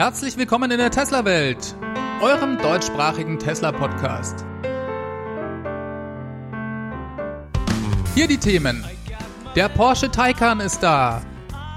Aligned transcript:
Herzlich 0.00 0.38
willkommen 0.38 0.70
in 0.70 0.78
der 0.78 0.90
Tesla-Welt, 0.90 1.76
eurem 2.22 2.56
deutschsprachigen 2.56 3.38
Tesla-Podcast. 3.38 4.46
Hier 8.14 8.26
die 8.26 8.38
Themen. 8.38 8.82
Der 9.54 9.68
Porsche 9.68 10.10
Taycan 10.10 10.60
ist 10.60 10.82
da. 10.82 11.20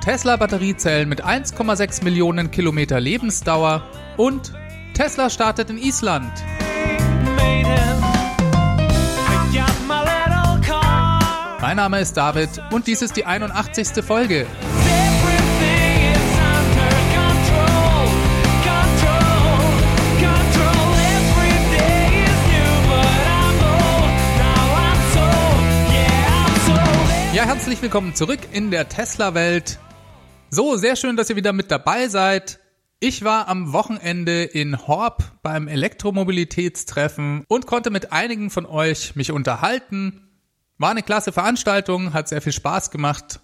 Tesla 0.02 0.38
Batteriezellen 0.38 1.10
mit 1.10 1.22
1,6 1.22 2.06
Millionen 2.06 2.50
Kilometer 2.50 3.02
Lebensdauer 3.02 3.84
und 4.16 4.54
Tesla 4.94 5.30
startet 5.30 5.70
in 5.70 5.78
Island. 5.78 6.32
Mein 11.60 11.76
Name 11.76 12.00
ist 12.00 12.16
David 12.16 12.50
und 12.72 12.88
dies 12.88 13.02
ist 13.02 13.18
die 13.18 13.26
81. 13.26 14.02
Folge. 14.02 14.48
Herzlich 27.74 27.92
willkommen 27.92 28.14
zurück 28.14 28.42
in 28.52 28.70
der 28.70 28.88
Tesla-Welt. 28.88 29.80
So, 30.52 30.78
sehr 30.78 30.96
schön, 30.96 31.18
dass 31.18 31.32
ihr 31.32 31.36
wieder 31.36 31.54
mit 31.54 31.72
dabei 31.72 32.08
seid. 32.08 32.60
Ich 33.00 33.24
war 33.24 33.48
am 33.48 33.74
Wochenende 33.74 34.44
in 34.44 34.86
Horb 34.86 35.24
beim 35.42 35.68
Elektromobilitätstreffen 35.68 37.46
und 37.48 37.66
konnte 37.66 37.90
mit 37.90 38.12
einigen 38.12 38.52
von 38.52 38.68
euch 38.68 39.16
mich 39.16 39.32
unterhalten. 39.32 40.30
War 40.78 40.92
eine 40.92 41.02
klasse 41.02 41.32
Veranstaltung, 41.32 42.14
hat 42.14 42.28
sehr 42.28 42.44
viel 42.44 42.52
Spaß 42.52 42.92
gemacht. 42.92 43.40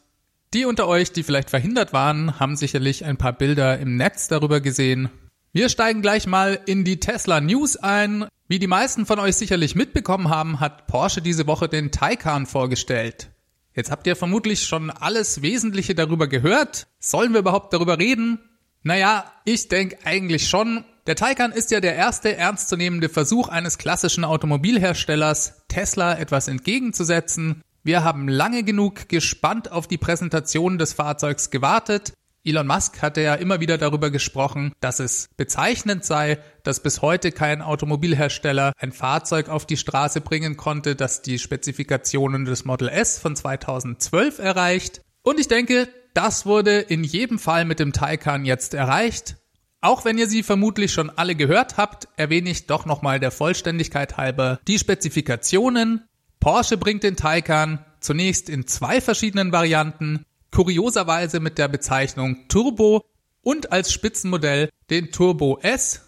Die 0.54 0.66
unter 0.66 0.88
euch, 0.88 1.12
die 1.12 1.24
vielleicht 1.24 1.50
verhindert 1.50 1.92
waren, 1.92 2.40
haben 2.40 2.56
sicherlich 2.56 3.06
ein 3.06 3.18
paar 3.18 3.34
Bilder 3.34 3.80
im 3.80 3.98
Netz 3.98 4.28
darüber 4.28 4.62
gesehen. 4.62 5.10
Wir 5.54 5.70
steigen 5.70 6.04
gleich 6.04 6.28
mal 6.28 6.60
in 6.68 6.84
die 6.84 7.00
Tesla 7.00 7.42
News 7.42 7.78
ein. 7.78 8.28
Wie 8.48 8.60
die 8.60 8.68
meisten 8.68 9.08
von 9.08 9.18
euch 9.18 9.38
sicherlich 9.38 9.74
mitbekommen 9.74 10.30
haben, 10.30 10.60
hat 10.60 10.86
Porsche 10.86 11.24
diese 11.24 11.48
Woche 11.48 11.68
den 11.68 11.90
Taycan 11.90 12.46
vorgestellt. 12.46 13.32
Jetzt 13.80 13.92
habt 13.92 14.06
ihr 14.08 14.18
vermutlich 14.18 14.66
schon 14.66 14.90
alles 14.90 15.42
Wesentliche 15.42 15.96
darüber 15.96 16.28
gehört. 16.28 16.88
Sollen 17.00 17.32
wir 17.32 17.40
überhaupt 17.40 17.72
darüber 17.72 17.98
reden? 17.98 18.38
Naja, 18.84 19.24
ich 19.46 19.70
denke 19.70 20.00
eigentlich 20.04 20.50
schon. 20.50 20.84
Der 21.08 21.16
Taycan 21.16 21.54
ist 21.54 21.72
ja 21.72 21.80
der 21.80 21.96
erste 21.96 22.36
ernstzunehmende 22.36 23.08
Versuch 23.08 23.48
eines 23.48 23.78
klassischen 23.78 24.26
Automobilherstellers, 24.26 25.62
Tesla 25.70 26.20
etwas 26.20 26.50
entgegenzusetzen. 26.50 27.62
Wir 27.82 28.04
haben 28.04 28.28
lange 28.28 28.64
genug 28.64 29.08
gespannt 29.08 29.72
auf 29.72 29.88
die 29.88 29.98
Präsentation 29.98 30.78
des 30.78 30.92
Fahrzeugs 30.92 31.50
gewartet. 31.50 32.12
Elon 32.50 32.68
Musk 32.68 33.02
hatte 33.02 33.22
ja 33.22 33.36
immer 33.36 33.60
wieder 33.60 33.78
darüber 33.78 34.10
gesprochen, 34.10 34.74
dass 34.80 35.00
es 35.00 35.30
bezeichnend 35.38 36.04
sei, 36.04 36.40
dass 36.64 36.82
bis 36.82 37.02
heute 37.02 37.32
kein 37.32 37.62
Automobilhersteller 37.62 38.74
ein 38.78 38.92
Fahrzeug 38.92 39.50
auf 39.50 39.66
die 39.66 39.78
Straße 39.78 40.22
bringen 40.22 40.58
konnte, 40.58 40.96
das 40.96 41.22
die 41.22 41.40
Spezifikationen 41.40 42.46
des 42.46 42.66
Model 42.66 42.90
S 42.90 43.20
von 43.20 43.36
2012 43.36 44.40
erreicht. 44.40 45.02
Und 45.22 45.40
ich 45.40 45.48
denke, 45.48 45.88
das 46.14 46.46
wurde 46.46 46.80
in 46.80 47.04
jedem 47.04 47.40
Fall 47.40 47.66
mit 47.66 47.80
dem 47.80 47.94
Taycan 47.94 48.46
jetzt 48.46 48.74
erreicht. 48.74 49.38
Auch 49.82 50.04
wenn 50.04 50.18
ihr 50.18 50.28
sie 50.28 50.44
vermutlich 50.44 50.92
schon 50.92 51.10
alle 51.10 51.36
gehört 51.36 51.78
habt, 51.78 52.08
erwähne 52.18 52.50
ich 52.50 52.66
doch 52.66 52.86
nochmal 52.86 53.20
der 53.20 53.32
Vollständigkeit 53.32 54.18
halber 54.18 54.60
die 54.68 54.80
Spezifikationen. 54.80 56.04
Porsche 56.40 56.78
bringt 56.78 57.04
den 57.04 57.16
Taycan 57.16 57.86
zunächst 58.00 58.50
in 58.50 58.68
zwei 58.68 59.02
verschiedenen 59.02 59.52
Varianten, 59.52 60.26
kurioserweise 60.52 61.40
mit 61.40 61.58
der 61.58 61.68
Bezeichnung 61.68 62.48
Turbo 62.48 63.06
und 63.42 63.72
als 63.72 63.92
Spitzenmodell 63.92 64.70
den 64.90 65.12
Turbo 65.12 65.60
S. 65.62 66.02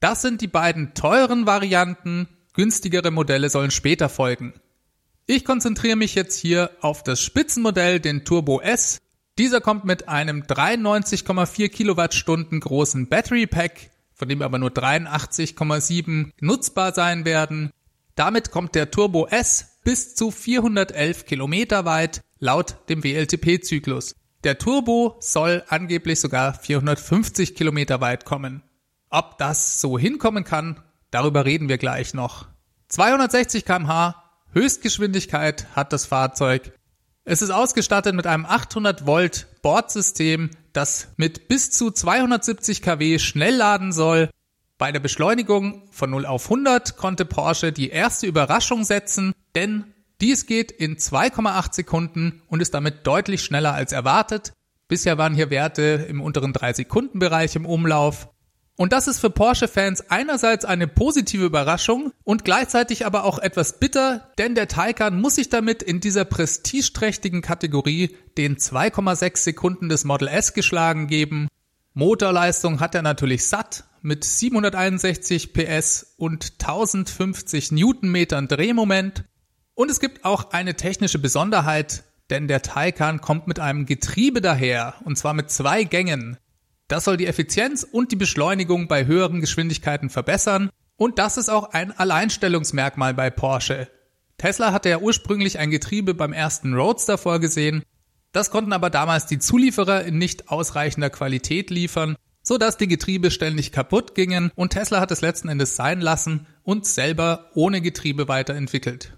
Das 0.00 0.22
sind 0.22 0.40
die 0.40 0.48
beiden 0.48 0.94
teuren 0.94 1.46
Varianten, 1.46 2.28
günstigere 2.52 3.10
Modelle 3.10 3.50
sollen 3.50 3.70
später 3.70 4.08
folgen. 4.08 4.54
Ich 5.26 5.44
konzentriere 5.44 5.96
mich 5.96 6.14
jetzt 6.14 6.38
hier 6.38 6.70
auf 6.80 7.02
das 7.02 7.20
Spitzenmodell, 7.22 8.00
den 8.00 8.24
Turbo 8.24 8.60
S. 8.60 8.98
Dieser 9.38 9.60
kommt 9.60 9.84
mit 9.84 10.08
einem 10.08 10.42
93,4 10.42 11.68
Kilowattstunden 11.68 12.60
großen 12.60 13.08
Battery 13.08 13.46
Pack, 13.46 13.90
von 14.12 14.28
dem 14.28 14.42
aber 14.42 14.58
nur 14.58 14.70
83,7 14.70 16.30
nutzbar 16.40 16.92
sein 16.94 17.24
werden. 17.24 17.70
Damit 18.14 18.50
kommt 18.50 18.74
der 18.74 18.90
Turbo 18.90 19.26
S 19.26 19.78
bis 19.82 20.14
zu 20.14 20.30
411 20.30 21.24
Kilometer 21.24 21.84
weit 21.84 22.22
laut 22.44 22.76
dem 22.90 23.02
WLTP-Zyklus. 23.02 24.16
Der 24.44 24.58
Turbo 24.58 25.16
soll 25.18 25.64
angeblich 25.68 26.20
sogar 26.20 26.52
450 26.52 27.54
Kilometer 27.54 28.02
weit 28.02 28.26
kommen. 28.26 28.62
Ob 29.08 29.38
das 29.38 29.80
so 29.80 29.98
hinkommen 29.98 30.44
kann, 30.44 30.82
darüber 31.10 31.46
reden 31.46 31.70
wir 31.70 31.78
gleich 31.78 32.12
noch. 32.12 32.46
260 32.88 33.64
kmh 33.64 34.22
Höchstgeschwindigkeit 34.52 35.66
hat 35.74 35.94
das 35.94 36.04
Fahrzeug. 36.04 36.78
Es 37.24 37.40
ist 37.40 37.50
ausgestattet 37.50 38.14
mit 38.14 38.26
einem 38.26 38.44
800 38.44 39.06
Volt 39.06 39.46
Bordsystem, 39.62 40.50
das 40.74 41.08
mit 41.16 41.48
bis 41.48 41.70
zu 41.70 41.90
270 41.90 42.82
kW 42.82 43.18
schnell 43.18 43.56
laden 43.56 43.90
soll. 43.90 44.28
Bei 44.76 44.92
der 44.92 45.00
Beschleunigung 45.00 45.88
von 45.90 46.10
0 46.10 46.26
auf 46.26 46.44
100 46.44 46.98
konnte 46.98 47.24
Porsche 47.24 47.72
die 47.72 47.88
erste 47.88 48.26
Überraschung 48.26 48.84
setzen, 48.84 49.32
denn 49.54 49.93
dies 50.20 50.46
geht 50.46 50.70
in 50.70 50.96
2,8 50.96 51.74
Sekunden 51.74 52.42
und 52.48 52.60
ist 52.60 52.74
damit 52.74 53.06
deutlich 53.06 53.42
schneller 53.42 53.74
als 53.74 53.92
erwartet. 53.92 54.52
Bisher 54.88 55.18
waren 55.18 55.34
hier 55.34 55.50
Werte 55.50 56.06
im 56.08 56.20
unteren 56.20 56.52
3 56.52 56.74
Sekunden 56.74 57.18
Bereich 57.18 57.56
im 57.56 57.66
Umlauf. 57.66 58.28
Und 58.76 58.92
das 58.92 59.06
ist 59.06 59.20
für 59.20 59.30
Porsche-Fans 59.30 60.10
einerseits 60.10 60.64
eine 60.64 60.88
positive 60.88 61.44
Überraschung 61.44 62.12
und 62.24 62.44
gleichzeitig 62.44 63.06
aber 63.06 63.24
auch 63.24 63.38
etwas 63.38 63.78
bitter, 63.78 64.32
denn 64.36 64.56
der 64.56 64.66
Taycan 64.66 65.20
muss 65.20 65.36
sich 65.36 65.48
damit 65.48 65.82
in 65.82 66.00
dieser 66.00 66.24
prestigeträchtigen 66.24 67.40
Kategorie 67.40 68.16
den 68.36 68.56
2,6 68.56 69.36
Sekunden 69.38 69.88
des 69.88 70.04
Model 70.04 70.26
S 70.26 70.54
geschlagen 70.54 71.06
geben. 71.06 71.46
Motorleistung 71.92 72.80
hat 72.80 72.96
er 72.96 73.02
natürlich 73.02 73.46
satt 73.46 73.84
mit 74.02 74.24
761 74.24 75.52
PS 75.52 76.14
und 76.18 76.54
1050 76.60 77.70
Newtonmetern 77.70 78.48
Drehmoment. 78.48 79.24
Und 79.74 79.90
es 79.90 80.00
gibt 80.00 80.24
auch 80.24 80.52
eine 80.52 80.74
technische 80.74 81.18
Besonderheit, 81.18 82.04
denn 82.30 82.48
der 82.48 82.62
Taycan 82.62 83.20
kommt 83.20 83.46
mit 83.46 83.60
einem 83.60 83.86
Getriebe 83.86 84.40
daher, 84.40 84.94
und 85.04 85.18
zwar 85.18 85.34
mit 85.34 85.50
zwei 85.50 85.84
Gängen. 85.84 86.38
Das 86.88 87.04
soll 87.04 87.16
die 87.16 87.26
Effizienz 87.26 87.82
und 87.82 88.12
die 88.12 88.16
Beschleunigung 88.16 88.88
bei 88.88 89.06
höheren 89.06 89.40
Geschwindigkeiten 89.40 90.10
verbessern, 90.10 90.70
und 90.96 91.18
das 91.18 91.36
ist 91.38 91.48
auch 91.48 91.72
ein 91.72 91.90
Alleinstellungsmerkmal 91.90 93.14
bei 93.14 93.30
Porsche. 93.30 93.88
Tesla 94.38 94.72
hatte 94.72 94.90
ja 94.90 94.98
ursprünglich 94.98 95.58
ein 95.58 95.70
Getriebe 95.70 96.14
beim 96.14 96.32
ersten 96.32 96.74
Roadster 96.74 97.18
vorgesehen, 97.18 97.82
das 98.32 98.50
konnten 98.50 98.72
aber 98.72 98.90
damals 98.90 99.26
die 99.26 99.38
Zulieferer 99.38 100.04
in 100.04 100.18
nicht 100.18 100.50
ausreichender 100.50 101.08
Qualität 101.08 101.70
liefern, 101.70 102.16
so 102.42 102.58
dass 102.58 102.76
die 102.76 102.88
Getriebe 102.88 103.30
ständig 103.30 103.70
kaputt 103.70 104.14
gingen 104.14 104.50
und 104.54 104.70
Tesla 104.70 105.00
hat 105.00 105.12
es 105.12 105.20
letzten 105.20 105.48
Endes 105.48 105.76
sein 105.76 106.00
lassen 106.00 106.46
und 106.62 106.84
selber 106.84 107.50
ohne 107.54 107.80
Getriebe 107.80 108.28
weiterentwickelt. 108.28 109.16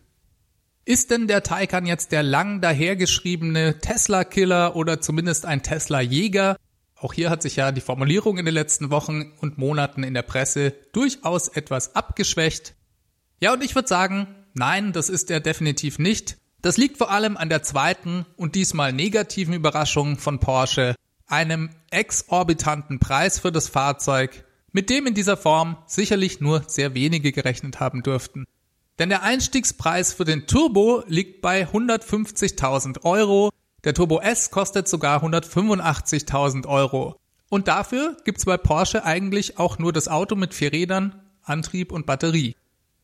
Ist 0.89 1.11
denn 1.11 1.27
der 1.27 1.43
Taycan 1.43 1.85
jetzt 1.85 2.13
der 2.13 2.23
lang 2.23 2.61
dahergeschriebene 2.61 3.81
Tesla-Killer 3.81 4.77
oder 4.77 5.01
zumindest 5.01 5.45
ein 5.45 5.65
Tesla-Jäger? 5.65 6.57
Auch 6.95 7.13
hier 7.13 7.29
hat 7.29 7.43
sich 7.43 7.57
ja 7.57 7.73
die 7.73 7.81
Formulierung 7.81 8.39
in 8.39 8.45
den 8.45 8.55
letzten 8.55 8.89
Wochen 8.89 9.33
und 9.41 9.59
Monaten 9.59 10.05
in 10.05 10.15
der 10.15 10.23
Presse 10.23 10.75
durchaus 10.93 11.49
etwas 11.49 11.97
abgeschwächt. 11.97 12.77
Ja, 13.41 13.53
und 13.53 13.65
ich 13.65 13.75
würde 13.75 13.89
sagen, 13.89 14.29
nein, 14.55 14.93
das 14.93 15.09
ist 15.09 15.29
er 15.33 15.41
definitiv 15.41 15.99
nicht. 15.99 16.37
Das 16.63 16.77
liegt 16.77 16.99
vor 16.99 17.11
allem 17.11 17.37
an 17.37 17.49
der 17.49 17.65
zweiten 17.65 18.25
und 18.37 18.55
diesmal 18.55 18.93
negativen 18.93 19.55
Überraschung 19.55 20.19
von 20.19 20.39
Porsche, 20.39 20.95
einem 21.27 21.71
exorbitanten 21.91 23.01
Preis 23.01 23.41
für 23.41 23.51
das 23.51 23.67
Fahrzeug, 23.67 24.45
mit 24.71 24.89
dem 24.89 25.09
in 25.09 25.15
dieser 25.15 25.37
Form 25.37 25.79
sicherlich 25.87 26.41
nur 26.41 26.63
sehr 26.69 26.95
wenige 26.95 27.33
gerechnet 27.33 27.81
haben 27.81 28.05
dürften. 28.05 28.47
Denn 28.99 29.11
der 29.11 29.23
Einstiegspreis 29.23 30.15
für 30.15 30.25
den 30.25 30.47
Turbo 30.47 31.03
liegt 31.07 31.43
bei 31.43 31.69
150.000 31.69 33.05
Euro. 33.05 33.51
Der 33.85 33.93
Turbo 33.93 34.21
S 34.21 34.51
kostet 34.51 34.89
sogar 34.89 35.23
185.000 35.23 36.67
Euro. 36.67 37.17
Und 37.51 37.69
dafür 37.69 38.17
gibt's 38.25 38.47
bei 38.47 38.57
Porsche 38.57 39.05
eigentlich 39.05 39.59
auch 39.59 39.79
nur 39.79 39.93
das 39.93 40.09
Auto 40.09 40.35
mit 40.35 40.55
vier 40.55 40.73
Rädern, 40.73 41.23
Antrieb 41.43 41.93
und 41.93 42.07
Batterie. 42.07 42.57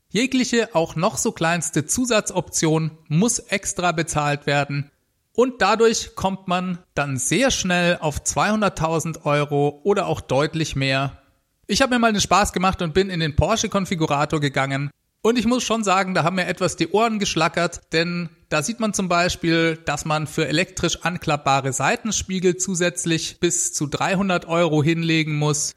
Jegliche 0.08 0.74
auch 0.74 0.96
noch 0.96 1.18
so 1.18 1.30
kleinste 1.30 1.86
Zusatzoption 1.86 2.90
muss 3.08 3.38
extra 3.38 3.92
bezahlt 3.92 4.46
werden. 4.46 4.90
Und 5.34 5.62
dadurch 5.62 6.14
kommt 6.14 6.48
man 6.48 6.78
dann 6.94 7.18
sehr 7.18 7.50
schnell 7.50 7.98
auf 7.98 8.20
200.000 8.20 9.24
Euro 9.24 9.80
oder 9.84 10.06
auch 10.06 10.20
deutlich 10.20 10.74
mehr. 10.74 11.18
Ich 11.66 11.80
habe 11.80 11.94
mir 11.94 11.98
mal 11.98 12.12
den 12.12 12.20
Spaß 12.20 12.52
gemacht 12.52 12.82
und 12.82 12.92
bin 12.92 13.08
in 13.08 13.20
den 13.20 13.36
Porsche 13.36 13.68
Konfigurator 13.68 14.40
gegangen 14.40 14.90
und 15.22 15.38
ich 15.38 15.46
muss 15.46 15.62
schon 15.62 15.84
sagen, 15.84 16.14
da 16.14 16.24
haben 16.24 16.36
mir 16.36 16.46
etwas 16.46 16.76
die 16.76 16.88
Ohren 16.88 17.18
geschlackert, 17.18 17.80
denn 17.92 18.28
da 18.48 18.62
sieht 18.62 18.80
man 18.80 18.92
zum 18.92 19.08
Beispiel, 19.08 19.78
dass 19.84 20.04
man 20.04 20.26
für 20.26 20.48
elektrisch 20.48 20.98
anklappbare 21.02 21.72
Seitenspiegel 21.72 22.56
zusätzlich 22.56 23.38
bis 23.38 23.72
zu 23.72 23.86
300 23.86 24.46
Euro 24.46 24.82
hinlegen 24.82 25.36
muss. 25.36 25.74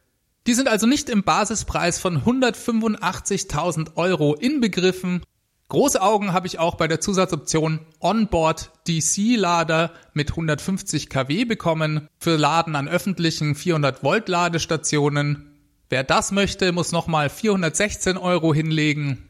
Die 0.47 0.53
sind 0.53 0.67
also 0.67 0.87
nicht 0.87 1.09
im 1.09 1.23
Basispreis 1.23 1.99
von 1.99 2.23
185.000 2.23 3.95
Euro 3.95 4.35
inbegriffen. 4.35 5.21
Große 5.69 6.01
Augen 6.01 6.33
habe 6.33 6.47
ich 6.47 6.59
auch 6.59 6.75
bei 6.75 6.87
der 6.87 6.99
Zusatzoption 6.99 7.79
Onboard 7.99 8.71
DC 8.87 9.35
Lader 9.35 9.91
mit 10.13 10.31
150 10.31 11.09
kW 11.09 11.45
bekommen 11.45 12.07
für 12.19 12.35
Laden 12.35 12.75
an 12.75 12.87
öffentlichen 12.87 13.55
400 13.55 14.03
Volt 14.03 14.27
Ladestationen. 14.27 15.51
Wer 15.89 16.03
das 16.03 16.31
möchte, 16.31 16.71
muss 16.71 16.91
nochmal 16.91 17.29
416 17.29 18.17
Euro 18.17 18.53
hinlegen. 18.53 19.29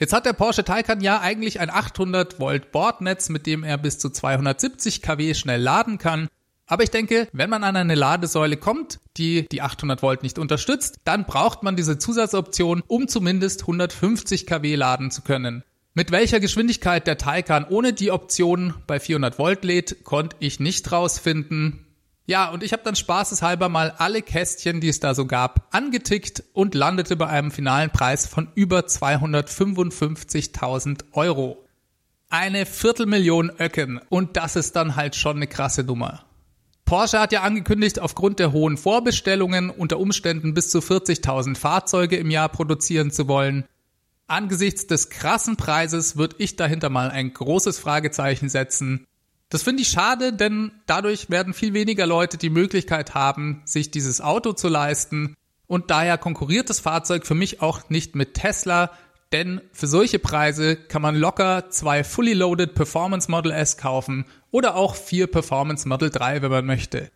Jetzt 0.00 0.14
hat 0.14 0.24
der 0.24 0.32
Porsche 0.32 0.64
Taycan 0.64 1.02
ja 1.02 1.20
eigentlich 1.20 1.60
ein 1.60 1.68
800 1.68 2.40
Volt 2.40 2.72
Bordnetz, 2.72 3.28
mit 3.28 3.44
dem 3.44 3.62
er 3.62 3.76
bis 3.76 3.98
zu 3.98 4.08
270 4.08 5.02
kW 5.02 5.34
schnell 5.34 5.60
laden 5.60 5.98
kann. 5.98 6.28
Aber 6.64 6.82
ich 6.82 6.90
denke, 6.90 7.28
wenn 7.34 7.50
man 7.50 7.64
an 7.64 7.76
eine 7.76 7.94
Ladesäule 7.94 8.56
kommt, 8.56 8.98
die 9.18 9.46
die 9.52 9.60
800 9.60 10.00
Volt 10.00 10.22
nicht 10.22 10.38
unterstützt, 10.38 11.00
dann 11.04 11.26
braucht 11.26 11.62
man 11.62 11.76
diese 11.76 11.98
Zusatzoption, 11.98 12.82
um 12.86 13.08
zumindest 13.08 13.60
150 13.60 14.46
kW 14.46 14.74
laden 14.74 15.10
zu 15.10 15.20
können. 15.20 15.64
Mit 15.92 16.10
welcher 16.12 16.40
Geschwindigkeit 16.40 17.06
der 17.06 17.18
Taycan 17.18 17.66
ohne 17.68 17.92
die 17.92 18.10
Option 18.10 18.72
bei 18.86 19.00
400 19.00 19.38
Volt 19.38 19.64
lädt, 19.64 20.02
konnte 20.04 20.34
ich 20.40 20.60
nicht 20.60 20.90
rausfinden. 20.90 21.84
Ja, 22.30 22.48
und 22.50 22.62
ich 22.62 22.72
habe 22.72 22.84
dann 22.84 22.94
spaßeshalber 22.94 23.68
mal 23.68 23.90
alle 23.98 24.22
Kästchen, 24.22 24.80
die 24.80 24.88
es 24.88 25.00
da 25.00 25.16
so 25.16 25.26
gab, 25.26 25.66
angetickt 25.74 26.44
und 26.52 26.76
landete 26.76 27.16
bei 27.16 27.26
einem 27.26 27.50
finalen 27.50 27.90
Preis 27.90 28.28
von 28.28 28.46
über 28.54 28.82
255.000 28.82 31.06
Euro. 31.10 31.66
Eine 32.28 32.66
Viertelmillion 32.66 33.50
Öcken 33.58 34.00
und 34.10 34.36
das 34.36 34.54
ist 34.54 34.76
dann 34.76 34.94
halt 34.94 35.16
schon 35.16 35.38
eine 35.38 35.48
krasse 35.48 35.82
Nummer. 35.82 36.24
Porsche 36.84 37.18
hat 37.18 37.32
ja 37.32 37.42
angekündigt, 37.42 37.98
aufgrund 37.98 38.38
der 38.38 38.52
hohen 38.52 38.76
Vorbestellungen 38.76 39.68
unter 39.68 39.98
Umständen 39.98 40.54
bis 40.54 40.70
zu 40.70 40.78
40.000 40.78 41.56
Fahrzeuge 41.56 42.16
im 42.16 42.30
Jahr 42.30 42.48
produzieren 42.48 43.10
zu 43.10 43.26
wollen. 43.26 43.64
Angesichts 44.28 44.86
des 44.86 45.10
krassen 45.10 45.56
Preises 45.56 46.16
würde 46.16 46.36
ich 46.38 46.54
dahinter 46.54 46.90
mal 46.90 47.10
ein 47.10 47.34
großes 47.34 47.80
Fragezeichen 47.80 48.48
setzen. 48.48 49.08
Das 49.50 49.64
finde 49.64 49.82
ich 49.82 49.88
schade, 49.88 50.32
denn 50.32 50.70
dadurch 50.86 51.28
werden 51.28 51.54
viel 51.54 51.74
weniger 51.74 52.06
Leute 52.06 52.38
die 52.38 52.50
Möglichkeit 52.50 53.14
haben, 53.14 53.62
sich 53.64 53.90
dieses 53.90 54.20
Auto 54.20 54.52
zu 54.52 54.68
leisten. 54.68 55.36
Und 55.66 55.90
daher 55.90 56.18
konkurriert 56.18 56.70
das 56.70 56.80
Fahrzeug 56.80 57.26
für 57.26 57.34
mich 57.34 57.60
auch 57.60 57.90
nicht 57.90 58.14
mit 58.14 58.34
Tesla, 58.34 58.90
denn 59.32 59.60
für 59.72 59.86
solche 59.86 60.18
Preise 60.18 60.76
kann 60.76 61.02
man 61.02 61.16
locker 61.16 61.68
zwei 61.70 62.04
Fully 62.04 62.32
Loaded 62.32 62.74
Performance 62.74 63.30
Model 63.30 63.52
S 63.52 63.76
kaufen 63.76 64.24
oder 64.50 64.76
auch 64.76 64.94
vier 64.94 65.26
Performance 65.26 65.86
Model 65.86 66.10
3, 66.10 66.42
wenn 66.42 66.50
man 66.50 66.66
möchte. 66.66 67.10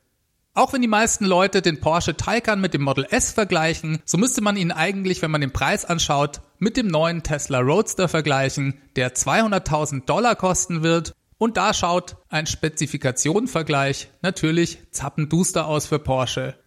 Auch 0.57 0.73
wenn 0.73 0.83
die 0.83 0.89
meisten 0.89 1.25
Leute 1.25 1.63
den 1.63 1.81
Porsche 1.81 2.17
Taycan 2.17 2.61
mit 2.61 2.75
dem 2.75 2.83
Model 2.83 3.07
S 3.11 3.33
vergleichen, 3.33 4.01
so 4.05 4.19
müsste 4.19 4.41
man 4.41 4.57
ihn 4.57 4.71
eigentlich, 4.71 5.21
wenn 5.23 5.33
man 5.33 5.41
den 5.41 5.53
Preis 5.53 5.85
anschaut, 5.85 6.41
mit 6.61 6.77
dem 6.77 6.87
neuen 6.87 7.25
Tesla 7.25 7.59
Roadster 7.59 8.09
vergleichen, 8.09 8.81
der 8.95 9.15
200.000 9.15 10.05
Dollar 10.05 10.37
kosten 10.37 10.85
wird. 10.85 11.13
Und 11.39 11.57
da 11.57 11.75
schaut 11.75 12.17
ein 12.29 12.47
Spezifikationenvergleich 12.47 14.09
natürlich 14.23 14.79
zappenduster 14.91 15.67
aus 15.67 15.87
für 15.87 15.99
Porsche. 15.99 16.59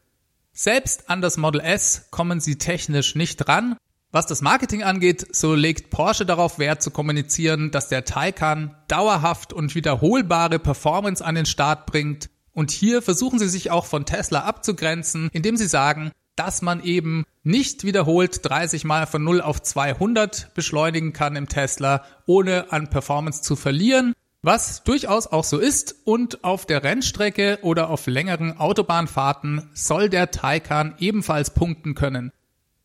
Selbst 0.54 1.10
an 1.10 1.22
das 1.22 1.38
Model 1.38 1.62
S 1.62 2.08
kommen 2.12 2.40
sie 2.40 2.58
technisch 2.58 3.16
nicht 3.16 3.48
ran, 3.48 3.78
was 4.12 4.26
das 4.26 4.42
Marketing 4.42 4.84
angeht, 4.84 5.36
so 5.36 5.54
legt 5.54 5.90
Porsche 5.90 6.26
darauf 6.26 6.60
Wert 6.60 6.82
zu 6.82 6.92
kommunizieren, 6.92 7.72
dass 7.72 7.90
der 7.90 8.06
Taycan 8.06 8.74
dauerhaft 8.88 9.52
und 9.52 9.76
wiederholbare 9.76 10.60
Performance 10.60 11.24
an 11.24 11.36
den 11.36 11.46
Start 11.46 11.86
bringt. 11.86 12.30
Und 12.54 12.72
hier 12.72 13.02
versuchen 13.02 13.38
sie 13.38 13.50
sich 13.50 13.70
auch 13.70 13.86
von 13.86 14.06
Tesla 14.06 14.40
abzugrenzen, 14.40 15.30
indem 15.34 15.58
sie 15.58 15.68
sagen, 15.68 16.12
dass 16.38 16.62
man 16.62 16.82
eben 16.84 17.26
nicht 17.44 17.84
wiederholt 17.84 18.40
30 18.44 18.86
Mal 18.86 19.08
von 19.08 19.24
0 19.24 19.42
auf 19.42 19.62
200 19.62 20.54
beschleunigen 20.54 21.12
kann 21.12 21.36
im 21.36 21.50
Tesla, 21.50 22.06
ohne 22.26 22.72
an 22.72 22.90
Performance 22.90 23.42
zu 23.42 23.56
verlieren, 23.56 24.14
was 24.42 24.84
durchaus 24.84 25.28
auch 25.28 25.44
so 25.44 25.58
ist 25.58 25.96
und 26.06 26.44
auf 26.44 26.66
der 26.66 26.84
Rennstrecke 26.84 27.60
oder 27.62 27.90
auf 27.90 28.08
längeren 28.08 28.58
Autobahnfahrten 28.58 29.70
soll 29.74 30.10
der 30.10 30.32
Taycan 30.32 30.96
ebenfalls 31.00 31.54
punkten 31.54 31.96
können. 31.96 32.32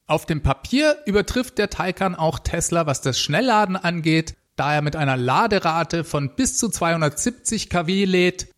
Auf 0.06 0.26
dem 0.26 0.42
Papier 0.42 0.96
übertrifft 1.06 1.58
der 1.58 1.70
Taycan 1.70 2.14
auch 2.14 2.38
Tesla, 2.38 2.86
was 2.86 3.00
das 3.00 3.18
Schnellladen 3.18 3.76
angeht, 3.76 4.34
da 4.56 4.74
er 4.74 4.82
mit 4.82 4.96
einer 4.96 5.16
Laderate 5.16 6.04
von 6.04 6.34
bis 6.34 6.58
zu 6.58 6.68
270 6.68 7.70
kW 7.70 8.04
lädt. 8.04 8.48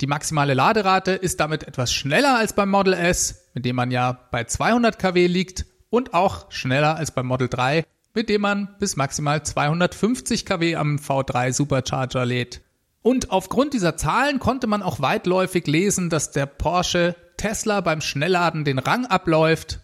Die 0.00 0.06
maximale 0.06 0.54
Laderate 0.54 1.12
ist 1.12 1.40
damit 1.40 1.68
etwas 1.68 1.92
schneller 1.92 2.36
als 2.36 2.52
beim 2.54 2.70
Model 2.70 2.94
S, 2.94 3.44
mit 3.54 3.64
dem 3.64 3.76
man 3.76 3.90
ja 3.90 4.12
bei 4.30 4.44
200 4.44 4.98
kW 4.98 5.26
liegt, 5.26 5.66
und 5.90 6.12
auch 6.12 6.50
schneller 6.50 6.96
als 6.96 7.12
beim 7.12 7.26
Model 7.26 7.48
3, 7.48 7.84
mit 8.14 8.28
dem 8.28 8.40
man 8.40 8.76
bis 8.78 8.96
maximal 8.96 9.42
250 9.42 10.46
kW 10.46 10.76
am 10.76 10.96
V3 10.96 11.52
Supercharger 11.52 12.24
lädt. 12.24 12.62
Und 13.02 13.30
aufgrund 13.30 13.74
dieser 13.74 13.96
Zahlen 13.96 14.38
konnte 14.38 14.66
man 14.66 14.82
auch 14.82 15.00
weitläufig 15.00 15.66
lesen, 15.66 16.08
dass 16.08 16.30
der 16.30 16.46
Porsche 16.46 17.16
Tesla 17.36 17.80
beim 17.82 18.00
Schnellladen 18.00 18.64
den 18.64 18.78
Rang 18.78 19.04
abläuft 19.04 19.80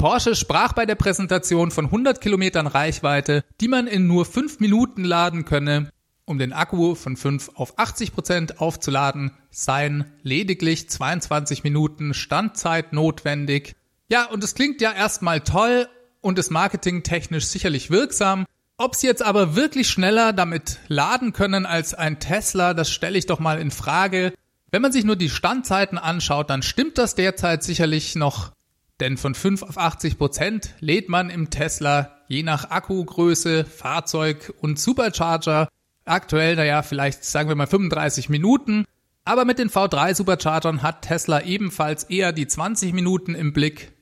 Porsche 0.00 0.34
sprach 0.34 0.72
bei 0.72 0.86
der 0.86 0.94
Präsentation 0.94 1.70
von 1.70 1.84
100 1.84 2.22
Kilometern 2.22 2.66
Reichweite, 2.66 3.44
die 3.60 3.68
man 3.68 3.86
in 3.86 4.06
nur 4.06 4.24
5 4.24 4.58
Minuten 4.58 5.04
laden 5.04 5.44
könne. 5.44 5.90
Um 6.24 6.38
den 6.38 6.54
Akku 6.54 6.94
von 6.94 7.18
5 7.18 7.50
auf 7.56 7.78
80 7.78 8.14
Prozent 8.14 8.60
aufzuladen, 8.62 9.32
seien 9.50 10.06
lediglich 10.22 10.88
22 10.88 11.64
Minuten 11.64 12.14
Standzeit 12.14 12.94
notwendig. 12.94 13.76
Ja, 14.08 14.24
und 14.24 14.42
es 14.42 14.54
klingt 14.54 14.80
ja 14.80 14.90
erstmal 14.90 15.42
toll 15.42 15.86
und 16.20 16.38
ist 16.38 16.50
marketingtechnisch 16.50 17.46
sicherlich 17.46 17.90
wirksam. 17.90 18.46
Ob 18.76 18.94
sie 18.94 19.06
jetzt 19.06 19.22
aber 19.22 19.56
wirklich 19.56 19.88
schneller 19.88 20.32
damit 20.32 20.78
laden 20.88 21.32
können 21.32 21.66
als 21.66 21.94
ein 21.94 22.18
Tesla, 22.18 22.74
das 22.74 22.90
stelle 22.90 23.18
ich 23.18 23.26
doch 23.26 23.38
mal 23.38 23.60
in 23.60 23.70
Frage. 23.70 24.32
Wenn 24.70 24.82
man 24.82 24.92
sich 24.92 25.04
nur 25.04 25.16
die 25.16 25.30
Standzeiten 25.30 25.98
anschaut, 25.98 26.50
dann 26.50 26.62
stimmt 26.62 26.96
das 26.98 27.14
derzeit 27.14 27.62
sicherlich 27.62 28.14
noch 28.14 28.52
denn 29.00 29.16
von 29.16 29.34
5 29.34 29.62
auf 29.62 29.78
80 29.78 30.18
Prozent 30.18 30.74
lädt 30.80 31.08
man 31.08 31.30
im 31.30 31.48
Tesla 31.50 32.18
je 32.28 32.42
nach 32.42 32.70
Akkugröße, 32.70 33.64
Fahrzeug 33.64 34.52
und 34.60 34.78
Supercharger 34.78 35.68
aktuell, 36.04 36.56
naja, 36.56 36.82
vielleicht 36.82 37.24
sagen 37.24 37.48
wir 37.48 37.56
mal 37.56 37.66
35 37.66 38.28
Minuten. 38.28 38.84
Aber 39.24 39.44
mit 39.44 39.58
den 39.58 39.70
V3 39.70 40.14
Superchargern 40.14 40.82
hat 40.82 41.02
Tesla 41.02 41.42
ebenfalls 41.42 42.04
eher 42.04 42.32
die 42.32 42.46
20 42.46 42.92
Minuten 42.92 43.34
im 43.34 43.52
Blick. 43.52 43.92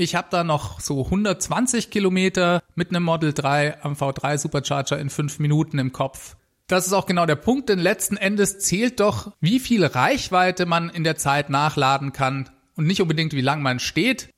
Ich 0.00 0.14
habe 0.14 0.28
da 0.30 0.44
noch 0.44 0.80
so 0.80 1.04
120 1.04 1.90
Kilometer 1.90 2.62
mit 2.74 2.88
einem 2.88 3.02
Model 3.02 3.34
3 3.34 3.84
am 3.84 3.92
V3 3.92 4.38
Supercharger 4.38 4.98
in 4.98 5.10
5 5.10 5.40
Minuten 5.40 5.78
im 5.78 5.92
Kopf. 5.92 6.36
Das 6.68 6.86
ist 6.86 6.94
auch 6.94 7.04
genau 7.04 7.26
der 7.26 7.36
Punkt, 7.36 7.68
denn 7.68 7.78
letzten 7.78 8.16
Endes 8.16 8.60
zählt 8.60 8.98
doch, 8.98 9.32
wie 9.42 9.60
viel 9.60 9.84
Reichweite 9.84 10.64
man 10.64 10.88
in 10.88 11.04
der 11.04 11.16
Zeit 11.16 11.50
nachladen 11.50 12.14
kann 12.14 12.48
und 12.76 12.86
nicht 12.86 13.02
unbedingt 13.02 13.34
wie 13.34 13.42
lang 13.42 13.60
man 13.60 13.78
steht. 13.78 14.30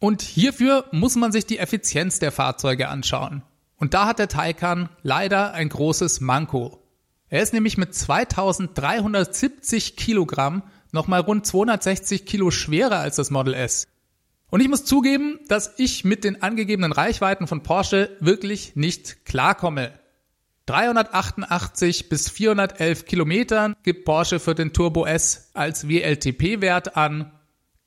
Und 0.00 0.20
hierfür 0.20 0.84
muss 0.92 1.16
man 1.16 1.32
sich 1.32 1.46
die 1.46 1.60
Effizienz 1.60 2.18
der 2.18 2.30
Fahrzeuge 2.30 2.90
anschauen. 2.90 3.42
Und 3.78 3.94
da 3.94 4.04
hat 4.04 4.18
der 4.18 4.28
Taycan 4.28 4.90
leider 5.02 5.54
ein 5.54 5.70
großes 5.70 6.20
Manko. 6.20 6.82
Er 7.30 7.42
ist 7.42 7.54
nämlich 7.54 7.78
mit 7.78 7.94
2370 7.94 9.96
Kilogramm 9.96 10.62
nochmal 10.92 11.20
rund 11.20 11.46
260 11.46 12.26
Kilo 12.26 12.50
schwerer 12.50 12.98
als 12.98 13.16
das 13.16 13.30
Model 13.30 13.54
S. 13.54 13.86
Und 14.50 14.60
ich 14.60 14.68
muss 14.68 14.84
zugeben, 14.84 15.40
dass 15.48 15.74
ich 15.78 16.04
mit 16.04 16.24
den 16.24 16.42
angegebenen 16.42 16.92
Reichweiten 16.92 17.46
von 17.46 17.62
Porsche 17.62 18.16
wirklich 18.20 18.76
nicht 18.76 19.24
klarkomme. 19.24 19.92
388 20.66 22.08
bis 22.08 22.30
411 22.30 23.04
Kilometern 23.06 23.76
gibt 23.82 24.04
Porsche 24.04 24.40
für 24.40 24.54
den 24.54 24.72
Turbo 24.72 25.06
S 25.06 25.50
als 25.54 25.88
WLTP-Wert 25.88 26.96
an 26.96 27.32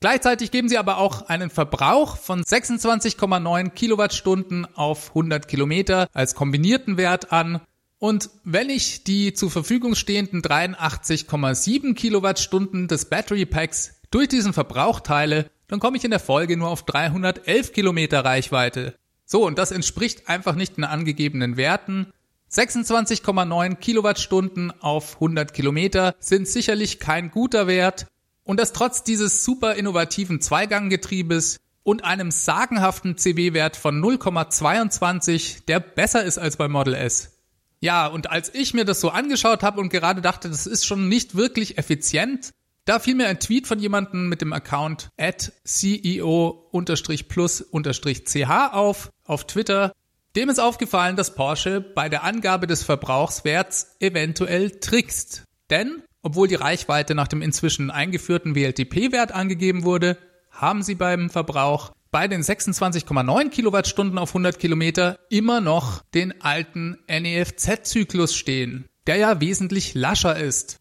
Gleichzeitig 0.00 0.50
geben 0.50 0.70
sie 0.70 0.78
aber 0.78 0.96
auch 0.96 1.28
einen 1.28 1.50
Verbrauch 1.50 2.16
von 2.16 2.42
26,9 2.42 3.68
Kilowattstunden 3.68 4.66
auf 4.74 5.10
100 5.10 5.46
Kilometer 5.46 6.08
als 6.14 6.34
kombinierten 6.34 6.96
Wert 6.96 7.32
an. 7.32 7.60
Und 7.98 8.30
wenn 8.42 8.70
ich 8.70 9.04
die 9.04 9.34
zur 9.34 9.50
Verfügung 9.50 9.94
stehenden 9.94 10.40
83,7 10.40 11.94
Kilowattstunden 11.94 12.88
des 12.88 13.10
Battery 13.10 13.44
Packs 13.44 14.00
durch 14.10 14.28
diesen 14.28 14.54
Verbrauch 14.54 15.00
teile, 15.00 15.50
dann 15.70 15.80
komme 15.80 15.96
ich 15.96 16.04
in 16.04 16.10
der 16.10 16.20
Folge 16.20 16.56
nur 16.56 16.68
auf 16.68 16.84
311 16.84 17.72
Kilometer 17.72 18.24
Reichweite. 18.24 18.94
So, 19.24 19.46
und 19.46 19.58
das 19.58 19.70
entspricht 19.70 20.28
einfach 20.28 20.54
nicht 20.54 20.76
den 20.76 20.84
angegebenen 20.84 21.56
Werten. 21.56 22.12
26,9 22.50 23.76
Kilowattstunden 23.76 24.72
auf 24.80 25.14
100 25.14 25.54
Kilometer 25.54 26.14
sind 26.18 26.48
sicherlich 26.48 26.98
kein 26.98 27.30
guter 27.30 27.66
Wert, 27.66 28.06
und 28.50 28.58
das 28.58 28.72
trotz 28.72 29.04
dieses 29.04 29.44
super 29.44 29.76
innovativen 29.76 30.40
Zweiganggetriebes 30.40 31.60
und 31.84 32.04
einem 32.04 32.32
sagenhaften 32.32 33.16
CW-Wert 33.16 33.76
von 33.76 34.02
0,22, 34.02 35.66
der 35.66 35.78
besser 35.78 36.24
ist 36.24 36.38
als 36.38 36.56
beim 36.56 36.72
Model 36.72 36.94
S. 36.94 37.38
Ja, 37.78 38.08
und 38.08 38.28
als 38.28 38.52
ich 38.52 38.74
mir 38.74 38.84
das 38.84 39.00
so 39.00 39.10
angeschaut 39.10 39.62
habe 39.62 39.80
und 39.80 39.88
gerade 39.88 40.20
dachte, 40.20 40.48
das 40.48 40.66
ist 40.66 40.84
schon 40.84 41.08
nicht 41.08 41.36
wirklich 41.36 41.78
effizient, 41.78 42.50
Da 42.84 42.98
fiel 42.98 43.14
mir 43.14 43.28
ein 43.28 43.38
Tweet 43.38 43.66
von 43.66 43.78
jemandem 43.78 44.28
mit 44.28 44.40
dem 44.40 44.52
Account 44.52 45.10
at 45.18 45.52
CEO-plus-ch 45.64 48.46
auf, 48.72 49.10
auf 49.24 49.46
Twitter. 49.46 49.92
Dem 50.36 50.48
ist 50.48 50.58
aufgefallen, 50.58 51.16
dass 51.16 51.34
Porsche 51.34 51.80
bei 51.80 52.08
der 52.08 52.24
Angabe 52.24 52.66
des 52.66 52.82
Verbrauchswerts 52.82 53.96
eventuell 54.00 54.70
trickst. 54.70 55.44
Denn, 55.70 56.02
obwohl 56.22 56.48
die 56.48 56.56
Reichweite 56.56 57.14
nach 57.14 57.28
dem 57.28 57.42
inzwischen 57.42 57.90
eingeführten 57.90 58.54
WLTP-Wert 58.54 59.32
angegeben 59.32 59.84
wurde, 59.84 60.16
haben 60.50 60.82
sie 60.82 60.94
beim 60.94 61.30
Verbrauch 61.30 61.92
bei 62.10 62.26
den 62.26 62.42
26,9 62.42 63.50
Kilowattstunden 63.50 64.18
auf 64.18 64.30
100 64.30 64.58
Kilometer 64.58 65.18
immer 65.30 65.60
noch 65.60 66.02
den 66.14 66.42
alten 66.42 66.98
NEFZ-Zyklus 67.08 68.34
stehen, 68.34 68.86
der 69.06 69.16
ja 69.16 69.40
wesentlich 69.40 69.94
lascher 69.94 70.36
ist. 70.36 70.79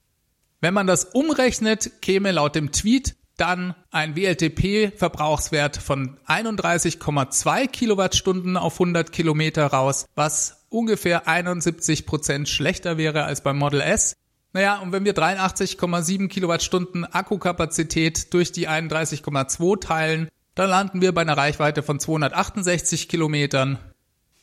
Wenn 0.61 0.73
man 0.73 0.87
das 0.87 1.05
umrechnet, 1.05 2.01
käme 2.01 2.31
laut 2.31 2.55
dem 2.55 2.71
Tweet 2.71 3.15
dann 3.37 3.73
ein 3.91 4.15
WLTP-Verbrauchswert 4.17 5.77
von 5.77 6.17
31,2 6.27 7.67
Kilowattstunden 7.67 8.57
auf 8.57 8.73
100 8.73 9.11
Kilometer 9.11 9.67
raus, 9.67 10.05
was 10.15 10.65
ungefähr 10.69 11.27
71 11.27 12.05
Prozent 12.05 12.49
schlechter 12.49 12.97
wäre 12.97 13.23
als 13.23 13.41
beim 13.41 13.57
Model 13.57 13.81
S. 13.81 14.15
Naja, 14.51 14.79
und 14.79 14.91
wenn 14.91 15.05
wir 15.05 15.13
83,7 15.13 16.27
Kilowattstunden 16.27 17.05
Akkukapazität 17.05 18.33
durch 18.33 18.51
die 18.51 18.67
31,2 18.67 19.79
teilen, 19.79 20.27
dann 20.55 20.69
landen 20.69 21.01
wir 21.01 21.13
bei 21.13 21.21
einer 21.21 21.37
Reichweite 21.37 21.83
von 21.83 21.99
268 21.99 23.07
Kilometern. 23.07 23.79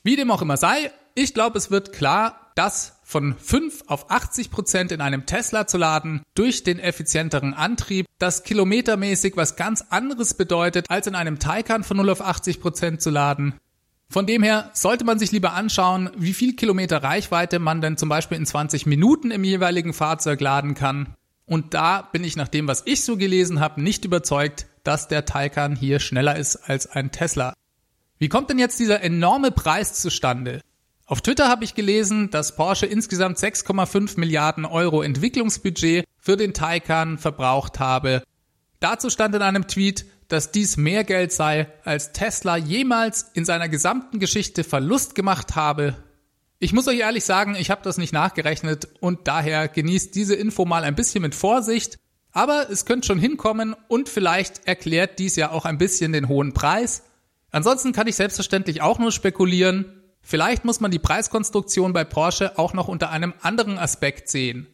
Wie 0.03 0.17
dem 0.17 0.31
auch 0.31 0.41
immer 0.41 0.57
sei, 0.57 0.91
ich 1.15 1.35
glaube, 1.35 1.59
es 1.59 1.71
wird 1.71 1.93
klar, 1.93 2.53
dass 2.55 2.96
von 3.07 3.37
5 3.39 3.85
auf 3.87 4.11
80 4.11 4.51
Prozent 4.51 4.91
in 4.91 5.01
einem 5.01 5.27
Tesla 5.27 5.69
zu 5.69 5.79
laden 5.79 6.23
durch 6.35 6.65
den 6.65 6.81
effizienteren 6.81 7.55
Antrieb, 7.55 8.07
das 8.19 8.43
kilometermäßig 8.43 9.37
was 9.37 9.55
ganz 9.55 9.85
anderes 9.91 10.35
bedeutet, 10.35 10.91
als 10.91 11.07
in 11.07 11.15
einem 11.15 11.39
Taycan 11.39 11.85
von 11.85 11.99
0 11.99 12.11
auf 12.11 12.21
80 12.21 12.61
Prozent 12.61 13.01
zu 13.01 13.11
laden. 13.11 13.55
Von 14.09 14.27
dem 14.27 14.43
her 14.43 14.71
sollte 14.75 15.05
man 15.05 15.21
sich 15.21 15.31
lieber 15.31 15.53
anschauen, 15.53 16.11
wie 16.17 16.35
viel 16.35 16.57
Kilometer 16.57 17.05
Reichweite 17.05 17.61
man 17.61 17.81
denn 17.81 17.97
zum 17.97 18.09
Beispiel 18.09 18.39
in 18.39 18.47
20 18.47 18.87
Minuten 18.87 19.31
im 19.31 19.45
jeweiligen 19.45 19.93
Fahrzeug 19.93 20.41
laden 20.41 20.75
kann. 20.75 21.15
Und 21.45 21.75
da 21.75 22.03
bin 22.03 22.25
ich 22.25 22.35
nach 22.35 22.49
dem, 22.49 22.67
was 22.67 22.83
ich 22.87 23.05
so 23.05 23.17
gelesen 23.17 23.61
habe, 23.61 23.81
nicht 23.81 24.05
überzeugt, 24.05 24.67
dass 24.83 25.07
der 25.07 25.25
Taycan 25.25 25.77
hier 25.77 26.01
schneller 26.01 26.37
ist 26.37 26.57
als 26.57 26.89
ein 26.89 27.13
Tesla. 27.13 27.55
Wie 28.19 28.29
kommt 28.29 28.51
denn 28.51 28.59
jetzt 28.59 28.81
dieser 28.81 29.01
enorme 29.01 29.53
Preis 29.53 29.95
zustande? 29.95 30.61
Auf 31.09 31.21
Twitter 31.21 31.49
habe 31.49 31.63
ich 31.63 31.77
gelesen, 31.77 32.31
dass 32.31 32.57
Porsche 32.57 32.87
insgesamt 32.87 33.39
6,5 33.39 34.19
Milliarden 34.19 34.65
Euro 34.65 35.03
Entwicklungsbudget 35.03 36.05
für 36.19 36.37
den 36.37 36.53
Taycan 36.53 37.17
verbraucht 37.17 37.79
habe. 37.79 38.25
Dazu 38.81 39.09
stand 39.09 39.33
in 39.37 39.43
einem 39.43 39.69
Tweet, 39.69 40.07
dass 40.27 40.51
dies 40.51 40.77
mehr 40.77 41.05
Geld 41.05 41.31
sei, 41.31 41.69
als 41.85 42.11
Tesla 42.11 42.57
jemals 42.57 43.31
in 43.35 43.45
seiner 43.45 43.69
gesamten 43.69 44.19
Geschichte 44.19 44.65
Verlust 44.65 45.15
gemacht 45.15 45.55
habe. 45.55 45.95
Ich 46.59 46.73
muss 46.73 46.89
euch 46.89 46.99
ehrlich 46.99 47.25
sagen, 47.25 47.55
ich 47.55 47.71
habe 47.71 47.83
das 47.85 47.99
nicht 47.99 48.13
nachgerechnet 48.13 48.89
und 48.99 49.29
daher 49.29 49.69
genießt 49.69 50.13
diese 50.13 50.35
Info 50.35 50.65
mal 50.65 50.83
ein 50.83 50.97
bisschen 50.97 51.23
mit 51.23 51.37
Vorsicht. 51.37 51.99
Aber 52.33 52.69
es 52.69 52.85
könnte 52.85 53.07
schon 53.07 53.21
hinkommen 53.21 53.77
und 53.87 54.09
vielleicht 54.09 54.67
erklärt 54.67 55.21
dies 55.21 55.37
ja 55.37 55.53
auch 55.53 55.67
ein 55.67 55.79
bisschen 55.79 56.13
den 56.13 56.27
hohen 56.27 56.53
Preis. 56.53 57.05
Ansonsten 57.53 57.93
kann 57.93 58.09
ich 58.09 58.17
selbstverständlich 58.17 58.83
auch 58.83 58.99
nur 58.99 59.13
spekulieren. 59.13 60.03
Vielleicht 60.29 60.65
muss 60.65 60.81
man 60.81 60.91
die 60.91 60.99
Preiskonstruktion 60.99 61.93
bei 61.93 62.03
Porsche 62.03 62.59
auch 62.59 62.75
noch 62.75 62.89
unter 62.89 63.11
einem 63.11 63.33
anderen 63.43 63.79
Aspekt 63.79 64.29
sehen. 64.29 64.67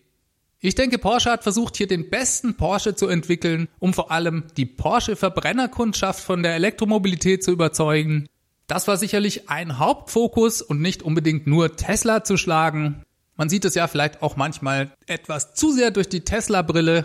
Ich 0.61 0.76
denke, 0.76 0.97
Porsche 0.97 1.30
hat 1.30 1.42
versucht, 1.42 1.76
hier 1.76 1.87
den 1.87 2.09
besten 2.09 2.56
Porsche 2.56 2.94
zu 2.94 3.06
entwickeln, 3.06 3.68
um 3.78 3.92
vor 3.92 4.11
allem 4.11 4.44
die 4.56 4.64
Porsche-Verbrennerkundschaft 4.64 6.25
von 6.25 6.42
der 6.42 6.54
Elektromobilität 6.54 7.44
zu 7.44 7.50
überzeugen. 7.50 8.28
Das 8.66 8.88
war 8.88 8.97
sicherlich 8.97 9.50
ein 9.50 9.78
Hauptfokus 9.78 10.62
und 10.62 10.80
nicht 10.80 11.02
unbedingt 11.02 11.47
nur 11.47 11.76
Tesla 11.76 12.25
zu 12.25 12.38
schlagen. 12.38 13.02
Man 13.37 13.50
sieht 13.50 13.66
es 13.66 13.75
ja 13.75 13.88
vielleicht 13.88 14.23
auch 14.23 14.37
manchmal 14.37 14.94
etwas 15.06 15.52
zu 15.52 15.71
sehr 15.71 15.90
durch 15.90 16.09
die 16.09 16.23
Tesla-Brille, 16.23 17.04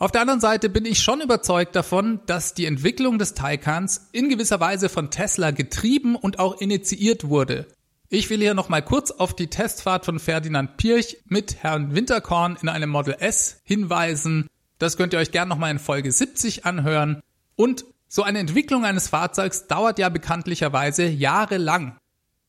auf 0.00 0.12
der 0.12 0.20
anderen 0.20 0.40
Seite 0.40 0.68
bin 0.68 0.84
ich 0.84 1.00
schon 1.00 1.20
überzeugt 1.20 1.74
davon, 1.74 2.20
dass 2.26 2.54
die 2.54 2.66
Entwicklung 2.66 3.18
des 3.18 3.34
Taycans 3.34 4.10
in 4.12 4.28
gewisser 4.28 4.60
Weise 4.60 4.88
von 4.88 5.10
Tesla 5.10 5.50
getrieben 5.50 6.14
und 6.14 6.38
auch 6.38 6.60
initiiert 6.60 7.28
wurde. 7.28 7.66
Ich 8.10 8.30
will 8.30 8.38
hier 8.38 8.54
nochmal 8.54 8.82
kurz 8.82 9.10
auf 9.10 9.36
die 9.36 9.48
Testfahrt 9.48 10.06
von 10.06 10.18
Ferdinand 10.18 10.78
Pirch 10.78 11.18
mit 11.26 11.62
Herrn 11.62 11.94
Winterkorn 11.94 12.56
in 12.62 12.70
einem 12.70 12.88
Model 12.88 13.14
S 13.18 13.60
hinweisen. 13.64 14.46
Das 14.78 14.96
könnt 14.96 15.12
ihr 15.12 15.18
euch 15.18 15.30
gerne 15.30 15.50
nochmal 15.50 15.72
in 15.72 15.78
Folge 15.78 16.10
70 16.10 16.64
anhören. 16.64 17.20
Und 17.54 17.84
so 18.08 18.22
eine 18.22 18.38
Entwicklung 18.38 18.86
eines 18.86 19.08
Fahrzeugs 19.08 19.66
dauert 19.66 19.98
ja 19.98 20.08
bekanntlicherweise 20.08 21.04
jahrelang. 21.04 21.98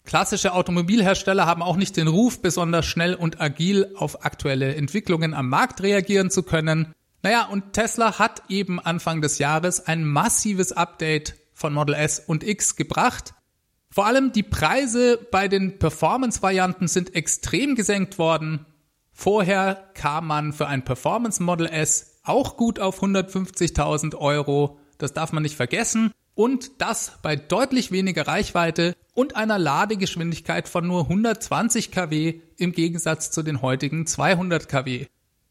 Klassische 0.06 0.54
Automobilhersteller 0.54 1.46
haben 1.46 1.62
auch 1.62 1.76
nicht 1.76 1.98
den 1.98 2.08
Ruf, 2.08 2.42
besonders 2.42 2.86
schnell 2.86 3.14
und 3.14 3.42
agil 3.42 3.94
auf 3.98 4.24
aktuelle 4.24 4.76
Entwicklungen 4.76 5.34
am 5.34 5.50
Markt 5.50 5.84
reagieren 5.84 6.32
zu 6.32 6.44
können. 6.44 6.94
Naja, 7.22 7.48
und 7.48 7.74
Tesla 7.74 8.18
hat 8.18 8.44
eben 8.48 8.80
Anfang 8.80 9.22
des 9.22 9.40
Jahres 9.40 9.86
ein 9.86 10.06
massives 10.06 10.72
Update 10.72 11.36
von 11.54 11.74
Model 11.74 11.96
S 11.96 12.18
und 12.26 12.46
X 12.46 12.78
gebracht. 12.78 13.34
Vor 13.92 14.06
allem 14.06 14.32
die 14.32 14.44
Preise 14.44 15.20
bei 15.32 15.48
den 15.48 15.80
Performance-Varianten 15.80 16.88
sind 16.88 17.16
extrem 17.16 17.76
gesenkt 17.76 18.20
worden. 18.20 18.66
Vorher 19.12 19.90
kam 19.96 20.28
man 20.28 20.54
für 20.54 20.68
ein 20.68 20.86
Performance 20.86 21.42
Model 21.42 21.66
S 21.68 22.20
auch 22.24 22.56
gut 22.56 22.80
auf 22.80 23.02
150.000 23.02 24.16
Euro. 24.16 24.80
Das 25.00 25.14
darf 25.14 25.34
man 25.34 25.44
nicht 25.44 25.56
vergessen. 25.56 26.12
Und 26.36 26.80
das 26.80 27.14
bei 27.24 27.36
deutlich 27.36 27.92
weniger 27.92 28.28
Reichweite 28.28 28.96
und 29.14 29.36
einer 29.36 29.58
Ladegeschwindigkeit 29.58 30.70
von 30.70 30.88
nur 30.88 31.02
120 31.02 31.92
kW 31.92 32.40
im 32.58 32.72
Gegensatz 32.72 33.32
zu 33.32 33.42
den 33.42 33.62
heutigen 33.62 34.06
200 34.06 34.70
kW. 34.70 35.08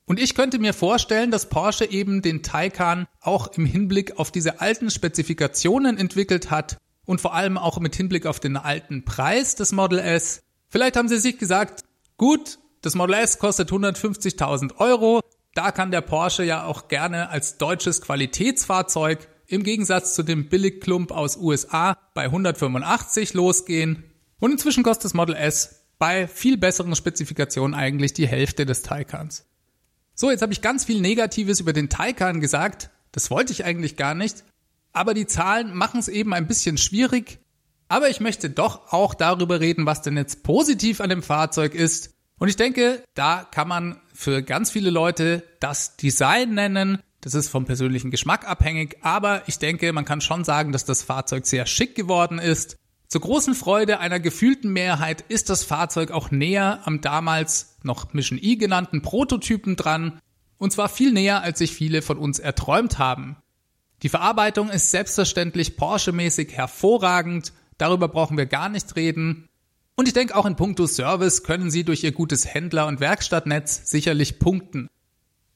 Und 0.06 0.18
ich 0.18 0.34
könnte 0.34 0.58
mir 0.58 0.72
vorstellen, 0.72 1.30
dass 1.30 1.50
Porsche 1.50 1.84
eben 1.84 2.22
den 2.22 2.42
Taycan 2.42 3.06
auch 3.20 3.48
im 3.48 3.66
Hinblick 3.66 4.18
auf 4.18 4.30
diese 4.30 4.62
alten 4.62 4.90
Spezifikationen 4.90 5.98
entwickelt 5.98 6.50
hat 6.50 6.78
und 7.08 7.22
vor 7.22 7.34
allem 7.34 7.56
auch 7.56 7.80
mit 7.80 7.96
Hinblick 7.96 8.26
auf 8.26 8.38
den 8.38 8.58
alten 8.58 9.06
Preis 9.06 9.54
des 9.54 9.72
Model 9.72 9.98
S. 9.98 10.42
Vielleicht 10.68 10.94
haben 10.94 11.08
sie 11.08 11.16
sich 11.16 11.38
gesagt, 11.38 11.84
gut, 12.18 12.58
das 12.82 12.94
Model 12.94 13.14
S 13.14 13.38
kostet 13.38 13.70
150.000 13.70 14.76
Euro, 14.76 15.22
da 15.54 15.72
kann 15.72 15.90
der 15.90 16.02
Porsche 16.02 16.44
ja 16.44 16.64
auch 16.64 16.88
gerne 16.88 17.30
als 17.30 17.56
deutsches 17.56 18.02
Qualitätsfahrzeug 18.02 19.26
im 19.46 19.62
Gegensatz 19.62 20.14
zu 20.14 20.22
dem 20.22 20.50
Billigklump 20.50 21.10
aus 21.10 21.38
USA 21.38 21.96
bei 22.12 22.24
185 22.24 23.32
losgehen. 23.32 24.04
Und 24.38 24.52
inzwischen 24.52 24.82
kostet 24.82 25.06
das 25.06 25.14
Model 25.14 25.34
S 25.34 25.86
bei 25.98 26.28
viel 26.28 26.58
besseren 26.58 26.94
Spezifikationen 26.94 27.74
eigentlich 27.74 28.12
die 28.12 28.28
Hälfte 28.28 28.66
des 28.66 28.82
Taycans. 28.82 29.46
So, 30.14 30.30
jetzt 30.30 30.42
habe 30.42 30.52
ich 30.52 30.60
ganz 30.60 30.84
viel 30.84 31.00
Negatives 31.00 31.58
über 31.58 31.72
den 31.72 31.88
Taycan 31.88 32.42
gesagt. 32.42 32.90
Das 33.12 33.30
wollte 33.30 33.52
ich 33.52 33.64
eigentlich 33.64 33.96
gar 33.96 34.14
nicht. 34.14 34.44
Aber 34.92 35.14
die 35.14 35.26
Zahlen 35.26 35.74
machen 35.74 36.00
es 36.00 36.08
eben 36.08 36.34
ein 36.34 36.46
bisschen 36.46 36.78
schwierig. 36.78 37.40
Aber 37.88 38.08
ich 38.08 38.20
möchte 38.20 38.50
doch 38.50 38.92
auch 38.92 39.14
darüber 39.14 39.60
reden, 39.60 39.86
was 39.86 40.02
denn 40.02 40.16
jetzt 40.16 40.42
positiv 40.42 41.00
an 41.00 41.10
dem 41.10 41.22
Fahrzeug 41.22 41.74
ist. 41.74 42.14
Und 42.38 42.48
ich 42.48 42.56
denke, 42.56 43.02
da 43.14 43.46
kann 43.50 43.68
man 43.68 44.00
für 44.14 44.42
ganz 44.42 44.70
viele 44.70 44.90
Leute 44.90 45.42
das 45.60 45.96
Design 45.96 46.54
nennen. 46.54 46.98
Das 47.20 47.34
ist 47.34 47.48
vom 47.48 47.64
persönlichen 47.64 48.10
Geschmack 48.10 48.48
abhängig. 48.48 48.98
Aber 49.02 49.42
ich 49.46 49.58
denke, 49.58 49.92
man 49.92 50.04
kann 50.04 50.20
schon 50.20 50.44
sagen, 50.44 50.72
dass 50.72 50.84
das 50.84 51.02
Fahrzeug 51.02 51.46
sehr 51.46 51.66
schick 51.66 51.94
geworden 51.94 52.38
ist. 52.38 52.76
Zur 53.08 53.22
großen 53.22 53.54
Freude 53.54 54.00
einer 54.00 54.20
gefühlten 54.20 54.70
Mehrheit 54.70 55.24
ist 55.28 55.48
das 55.48 55.64
Fahrzeug 55.64 56.10
auch 56.10 56.30
näher 56.30 56.80
am 56.84 57.00
damals 57.00 57.78
noch 57.82 58.12
Mission 58.12 58.38
E 58.40 58.56
genannten 58.56 59.00
Prototypen 59.00 59.76
dran, 59.76 60.20
und 60.58 60.72
zwar 60.72 60.88
viel 60.88 61.12
näher, 61.12 61.42
als 61.42 61.58
sich 61.58 61.72
viele 61.72 62.02
von 62.02 62.18
uns 62.18 62.38
erträumt 62.38 62.98
haben. 62.98 63.36
Die 64.02 64.08
Verarbeitung 64.08 64.70
ist 64.70 64.90
selbstverständlich 64.90 65.76
Porsche-mäßig 65.76 66.52
hervorragend, 66.52 67.52
darüber 67.78 68.08
brauchen 68.08 68.36
wir 68.36 68.46
gar 68.46 68.68
nicht 68.68 68.94
reden. 68.94 69.48
Und 69.96 70.06
ich 70.06 70.14
denke 70.14 70.36
auch 70.36 70.46
in 70.46 70.54
puncto 70.54 70.86
Service 70.86 71.42
können 71.42 71.72
sie 71.72 71.82
durch 71.82 72.04
ihr 72.04 72.12
gutes 72.12 72.46
Händler- 72.46 72.86
und 72.86 73.00
Werkstattnetz 73.00 73.90
sicherlich 73.90 74.38
punkten. 74.38 74.88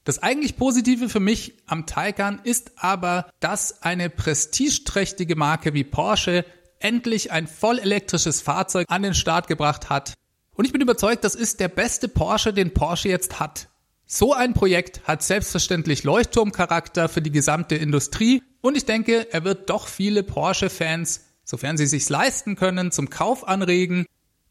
Das 0.03 0.21
eigentlich 0.21 0.57
Positive 0.57 1.07
für 1.07 1.21
mich 1.21 1.53
am 1.65 1.85
Taycan 1.85 2.41
ist 2.43 2.73
aber, 2.75 3.29
dass 3.39 3.81
eine 3.83 4.09
prestigeträchtige 4.09 5.37
Marke 5.37 5.73
wie 5.73 5.85
Porsche 5.85 6.45
endlich 6.79 7.31
ein 7.31 7.47
voll 7.47 7.79
elektrisches 7.79 8.41
Fahrzeug 8.41 8.85
an 8.89 9.03
den 9.03 9.13
Start 9.13 9.47
gebracht 9.47 9.89
hat. 9.89 10.15
Und 10.55 10.65
ich 10.65 10.73
bin 10.73 10.81
überzeugt, 10.81 11.23
das 11.23 11.35
ist 11.35 11.61
der 11.61 11.69
beste 11.69 12.09
Porsche, 12.09 12.53
den 12.53 12.73
Porsche 12.73 13.07
jetzt 13.07 13.39
hat. 13.39 13.69
So 14.15 14.31
ein 14.31 14.53
Projekt 14.53 15.01
hat 15.05 15.23
selbstverständlich 15.23 16.03
Leuchtturmcharakter 16.03 17.09
für 17.09 17.23
die 17.23 17.31
gesamte 17.31 17.73
Industrie 17.73 18.43
und 18.61 18.77
ich 18.77 18.85
denke, 18.85 19.33
er 19.33 19.43
wird 19.43 19.71
doch 19.71 19.87
viele 19.87 20.21
Porsche-Fans, 20.21 21.25
sofern 21.43 21.77
sie 21.77 21.87
sich's 21.87 22.09
leisten 22.09 22.55
können, 22.55 22.91
zum 22.91 23.09
Kauf 23.09 23.47
anregen. 23.47 24.05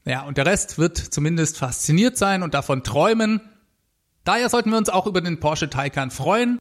Ja, 0.04 0.23
und 0.23 0.37
der 0.37 0.47
Rest 0.47 0.78
wird 0.78 0.99
zumindest 0.99 1.59
fasziniert 1.59 2.16
sein 2.19 2.42
und 2.42 2.54
davon 2.54 2.83
träumen. 2.83 3.40
Daher 4.25 4.49
sollten 4.49 4.71
wir 4.71 4.78
uns 4.78 4.88
auch 4.88 5.07
über 5.07 5.21
den 5.21 5.38
Porsche 5.38 5.71
Taycan 5.71 6.11
freuen. 6.11 6.59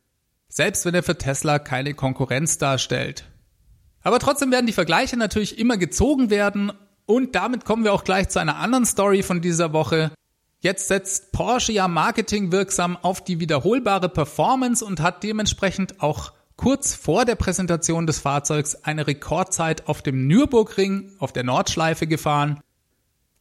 selbst 0.48 0.86
wenn 0.86 0.94
er 0.94 1.02
für 1.02 1.18
Tesla 1.18 1.58
keine 1.58 1.96
Konkurrenz 1.96 2.60
darstellt. 2.60 3.26
Aber 4.04 4.20
trotzdem 4.20 4.52
werden 4.52 4.68
die 4.68 4.74
Vergleiche 4.74 5.18
natürlich 5.18 5.58
immer 5.58 5.78
gezogen 5.78 6.30
werden 6.30 6.72
und 7.08 7.34
damit 7.34 7.66
kommen 7.66 7.84
wir 7.84 7.94
auch 7.94 8.04
gleich 8.04 8.30
zu 8.30 8.38
einer 8.38 8.58
anderen 8.58 8.86
Story 8.86 9.24
von 9.24 9.42
dieser 9.42 9.74
Woche. 9.74 10.12
Jetzt 10.64 10.90
setzt 10.90 11.32
Porsche 11.32 11.72
ja 11.72 11.88
marketingwirksam 11.88 12.96
auf 12.96 13.24
die 13.24 13.40
wiederholbare 13.40 14.10
Performance 14.10 14.86
und 14.86 15.00
hat 15.00 15.24
dementsprechend 15.24 16.02
auch 16.02 16.34
kurz 16.56 16.94
vor 16.94 17.26
der 17.26 17.34
Präsentation 17.34 18.06
des 18.06 18.20
Fahrzeugs 18.20 18.76
eine 18.84 19.08
Rekordzeit 19.08 19.88
auf 19.88 20.04
dem 20.04 20.28
Nürburgring 20.28 21.14
auf 21.18 21.34
der 21.34 21.44
Nordschleife 21.44 22.06
gefahren. 22.06 22.62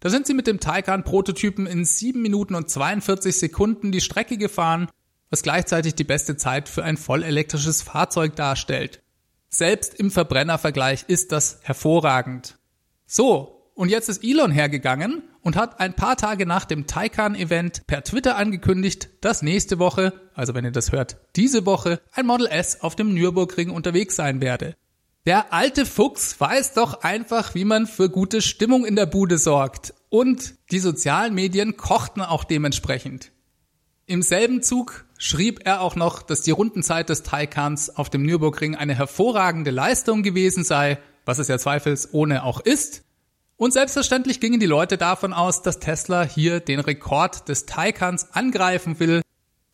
Da 0.00 0.08
sind 0.08 0.26
sie 0.26 0.32
mit 0.32 0.46
dem 0.46 0.60
Taycan 0.60 1.04
Prototypen 1.04 1.66
in 1.66 1.84
7 1.84 2.22
Minuten 2.22 2.54
und 2.54 2.70
42 2.70 3.38
Sekunden 3.38 3.92
die 3.92 4.00
Strecke 4.00 4.38
gefahren, 4.38 4.88
was 5.28 5.42
gleichzeitig 5.42 5.94
die 5.94 6.04
beste 6.04 6.38
Zeit 6.38 6.70
für 6.70 6.84
ein 6.84 6.96
vollelektrisches 6.96 7.82
Fahrzeug 7.82 8.34
darstellt. 8.34 9.02
Selbst 9.50 9.92
im 9.94 10.10
Verbrennervergleich 10.10 11.04
ist 11.06 11.32
das 11.32 11.58
hervorragend. 11.60 12.56
So, 13.04 13.70
und 13.74 13.90
jetzt 13.90 14.08
ist 14.08 14.24
Elon 14.24 14.52
hergegangen 14.52 15.22
und 15.42 15.56
hat 15.56 15.80
ein 15.80 15.94
paar 15.94 16.16
Tage 16.16 16.46
nach 16.46 16.64
dem 16.64 16.86
Taycan-Event 16.86 17.86
per 17.86 18.04
Twitter 18.04 18.36
angekündigt, 18.36 19.08
dass 19.20 19.42
nächste 19.42 19.78
Woche, 19.78 20.12
also 20.34 20.54
wenn 20.54 20.64
ihr 20.64 20.70
das 20.70 20.92
hört, 20.92 21.18
diese 21.36 21.66
Woche, 21.66 22.00
ein 22.12 22.26
Model 22.26 22.46
S 22.46 22.80
auf 22.82 22.96
dem 22.96 23.14
Nürburgring 23.14 23.70
unterwegs 23.70 24.16
sein 24.16 24.40
werde. 24.40 24.76
Der 25.26 25.52
alte 25.52 25.84
Fuchs 25.84 26.40
weiß 26.40 26.74
doch 26.74 27.02
einfach, 27.02 27.54
wie 27.54 27.66
man 27.66 27.86
für 27.86 28.08
gute 28.08 28.40
Stimmung 28.40 28.86
in 28.86 28.96
der 28.96 29.06
Bude 29.06 29.36
sorgt. 29.36 29.92
Und 30.08 30.54
die 30.70 30.78
sozialen 30.78 31.34
Medien 31.34 31.76
kochten 31.76 32.22
auch 32.22 32.44
dementsprechend. 32.44 33.30
Im 34.06 34.22
selben 34.22 34.62
Zug 34.62 35.04
schrieb 35.18 35.60
er 35.66 35.82
auch 35.82 35.94
noch, 35.94 36.22
dass 36.22 36.40
die 36.40 36.50
Rundenzeit 36.50 37.10
des 37.10 37.22
Taycans 37.22 37.90
auf 37.90 38.08
dem 38.10 38.22
Nürburgring 38.22 38.74
eine 38.74 38.94
hervorragende 38.94 39.70
Leistung 39.70 40.22
gewesen 40.22 40.64
sei, 40.64 40.98
was 41.26 41.38
es 41.38 41.48
ja 41.48 41.58
zweifelsohne 41.58 42.42
auch 42.42 42.60
ist. 42.60 43.04
Und 43.60 43.74
selbstverständlich 43.74 44.40
gingen 44.40 44.58
die 44.58 44.64
Leute 44.64 44.96
davon 44.96 45.34
aus, 45.34 45.60
dass 45.60 45.80
Tesla 45.80 46.22
hier 46.22 46.60
den 46.60 46.80
Rekord 46.80 47.46
des 47.50 47.66
Taycans 47.66 48.28
angreifen 48.32 48.98
will, 49.00 49.20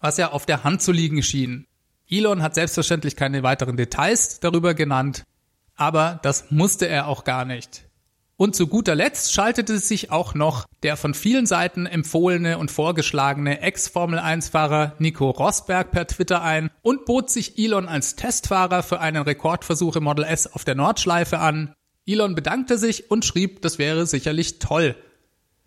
was 0.00 0.16
ja 0.16 0.32
auf 0.32 0.44
der 0.44 0.64
Hand 0.64 0.82
zu 0.82 0.90
liegen 0.90 1.22
schien. 1.22 1.68
Elon 2.10 2.42
hat 2.42 2.56
selbstverständlich 2.56 3.14
keine 3.14 3.44
weiteren 3.44 3.76
Details 3.76 4.40
darüber 4.40 4.74
genannt, 4.74 5.22
aber 5.76 6.18
das 6.24 6.50
musste 6.50 6.88
er 6.88 7.06
auch 7.06 7.22
gar 7.22 7.44
nicht. 7.44 7.84
Und 8.36 8.56
zu 8.56 8.66
guter 8.66 8.96
Letzt 8.96 9.32
schaltete 9.32 9.78
sich 9.78 10.10
auch 10.10 10.34
noch 10.34 10.66
der 10.82 10.96
von 10.96 11.14
vielen 11.14 11.46
Seiten 11.46 11.86
empfohlene 11.86 12.58
und 12.58 12.72
vorgeschlagene 12.72 13.60
Ex-Formel-1-Fahrer 13.60 14.94
Nico 14.98 15.30
Rosberg 15.30 15.92
per 15.92 16.08
Twitter 16.08 16.42
ein 16.42 16.70
und 16.82 17.04
bot 17.04 17.30
sich 17.30 17.56
Elon 17.56 17.86
als 17.86 18.16
Testfahrer 18.16 18.82
für 18.82 18.98
einen 18.98 19.22
Rekordversuch 19.22 19.94
im 19.94 20.02
Model 20.02 20.24
S 20.24 20.48
auf 20.48 20.64
der 20.64 20.74
Nordschleife 20.74 21.38
an. 21.38 21.72
Elon 22.06 22.34
bedankte 22.34 22.78
sich 22.78 23.10
und 23.10 23.24
schrieb, 23.24 23.62
das 23.62 23.78
wäre 23.78 24.06
sicherlich 24.06 24.58
toll. 24.60 24.94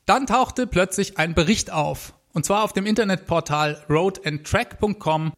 Dann 0.06 0.26
tauchte 0.26 0.68
plötzlich 0.68 1.18
ein 1.18 1.36
Bericht 1.36 1.72
auf, 1.72 2.14
und 2.34 2.46
zwar 2.46 2.64
auf 2.64 2.74
dem 2.74 2.86
Internetportal 2.86 3.84
roadandtrack.com. 3.90 5.34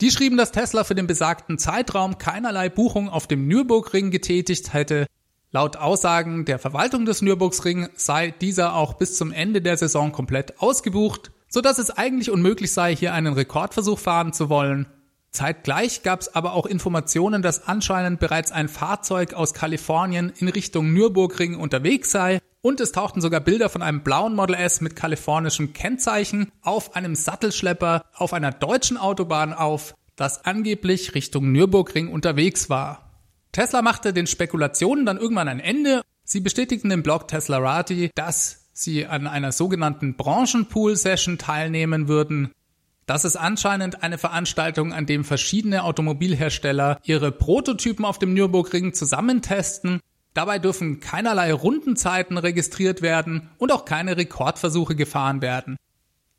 Die 0.00 0.10
schrieben, 0.10 0.38
dass 0.38 0.52
Tesla 0.52 0.84
für 0.84 0.94
den 0.94 1.06
besagten 1.06 1.58
Zeitraum 1.58 2.18
keinerlei 2.18 2.68
Buchung 2.68 3.08
auf 3.08 3.26
dem 3.26 3.46
Nürburgring 3.46 4.10
getätigt 4.10 4.72
hätte. 4.72 5.06
Laut 5.50 5.76
Aussagen 5.76 6.44
der 6.44 6.58
Verwaltung 6.58 7.04
des 7.04 7.20
Nürburgring 7.20 7.88
sei 7.96 8.30
dieser 8.30 8.74
auch 8.74 8.94
bis 8.94 9.16
zum 9.16 9.32
Ende 9.32 9.60
der 9.60 9.76
Saison 9.76 10.12
komplett 10.12 10.60
ausgebucht, 10.60 11.30
so 11.48 11.60
dass 11.60 11.78
es 11.78 11.90
eigentlich 11.90 12.30
unmöglich 12.30 12.72
sei, 12.72 12.94
hier 12.94 13.12
einen 13.12 13.34
Rekordversuch 13.34 13.98
fahren 13.98 14.32
zu 14.32 14.48
wollen. 14.48 14.86
Zeitgleich 15.38 16.02
gab 16.02 16.20
es 16.20 16.34
aber 16.34 16.54
auch 16.54 16.66
Informationen, 16.66 17.42
dass 17.42 17.68
anscheinend 17.68 18.18
bereits 18.18 18.50
ein 18.50 18.68
Fahrzeug 18.68 19.34
aus 19.34 19.54
Kalifornien 19.54 20.32
in 20.36 20.48
Richtung 20.48 20.92
Nürburgring 20.92 21.54
unterwegs 21.54 22.10
sei 22.10 22.40
und 22.60 22.80
es 22.80 22.90
tauchten 22.90 23.20
sogar 23.20 23.38
Bilder 23.38 23.68
von 23.68 23.80
einem 23.80 24.02
blauen 24.02 24.34
Model 24.34 24.56
S 24.56 24.80
mit 24.80 24.96
kalifornischem 24.96 25.74
Kennzeichen 25.74 26.50
auf 26.60 26.96
einem 26.96 27.14
Sattelschlepper 27.14 28.02
auf 28.14 28.32
einer 28.32 28.50
deutschen 28.50 28.96
Autobahn 28.96 29.52
auf, 29.52 29.94
das 30.16 30.44
angeblich 30.44 31.14
Richtung 31.14 31.52
Nürburgring 31.52 32.08
unterwegs 32.08 32.68
war. 32.68 33.12
Tesla 33.52 33.80
machte 33.80 34.12
den 34.12 34.26
Spekulationen 34.26 35.06
dann 35.06 35.18
irgendwann 35.18 35.46
ein 35.46 35.60
Ende. 35.60 36.02
Sie 36.24 36.40
bestätigten 36.40 36.90
im 36.90 37.04
Blog 37.04 37.28
Teslarati, 37.28 38.10
dass 38.16 38.70
sie 38.72 39.06
an 39.06 39.28
einer 39.28 39.52
sogenannten 39.52 40.16
Branchenpool-Session 40.16 41.38
teilnehmen 41.38 42.08
würden. 42.08 42.50
Das 43.08 43.24
ist 43.24 43.36
anscheinend 43.36 44.02
eine 44.02 44.18
Veranstaltung, 44.18 44.92
an 44.92 45.06
dem 45.06 45.24
verschiedene 45.24 45.82
Automobilhersteller 45.84 46.98
ihre 47.04 47.32
Prototypen 47.32 48.04
auf 48.04 48.18
dem 48.18 48.34
Nürburgring 48.34 48.92
zusammentesten. 48.92 50.00
Dabei 50.34 50.58
dürfen 50.58 51.00
keinerlei 51.00 51.54
Rundenzeiten 51.54 52.36
registriert 52.36 53.00
werden 53.00 53.48
und 53.56 53.72
auch 53.72 53.86
keine 53.86 54.18
Rekordversuche 54.18 54.94
gefahren 54.94 55.40
werden. 55.40 55.78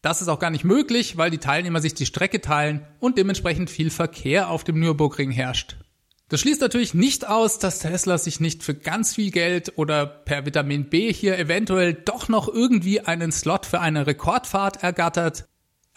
Das 0.04 0.22
ist 0.22 0.28
auch 0.28 0.38
gar 0.38 0.52
nicht 0.52 0.64
möglich, 0.64 1.18
weil 1.18 1.32
die 1.32 1.40
Teilnehmer 1.40 1.82
sich 1.82 1.96
die 1.96 2.06
Strecke 2.06 2.40
teilen 2.40 2.86
und 3.00 3.18
dementsprechend 3.18 3.72
viel 3.72 3.90
Verkehr 3.90 4.52
auf 4.52 4.64
dem 4.64 4.80
Nürburgring 4.80 5.32
herrscht. 5.32 5.78
Das 6.30 6.40
schließt 6.40 6.62
natürlich 6.62 6.94
nicht 6.94 7.28
aus, 7.28 7.58
dass 7.58 7.80
Tesla 7.80 8.20
sich 8.20 8.40
nicht 8.40 8.64
für 8.64 8.76
ganz 8.76 9.16
viel 9.16 9.32
Geld 9.32 9.74
oder 9.78 10.06
per 10.06 10.46
Vitamin 10.46 10.88
B 10.92 11.12
hier 11.12 11.40
eventuell 11.40 11.96
doch 11.96 12.30
noch 12.30 12.48
irgendwie 12.48 13.02
einen 13.02 13.32
Slot 13.32 13.66
für 13.66 13.80
eine 13.80 14.06
Rekordfahrt 14.06 14.84
ergattert. 14.84 15.46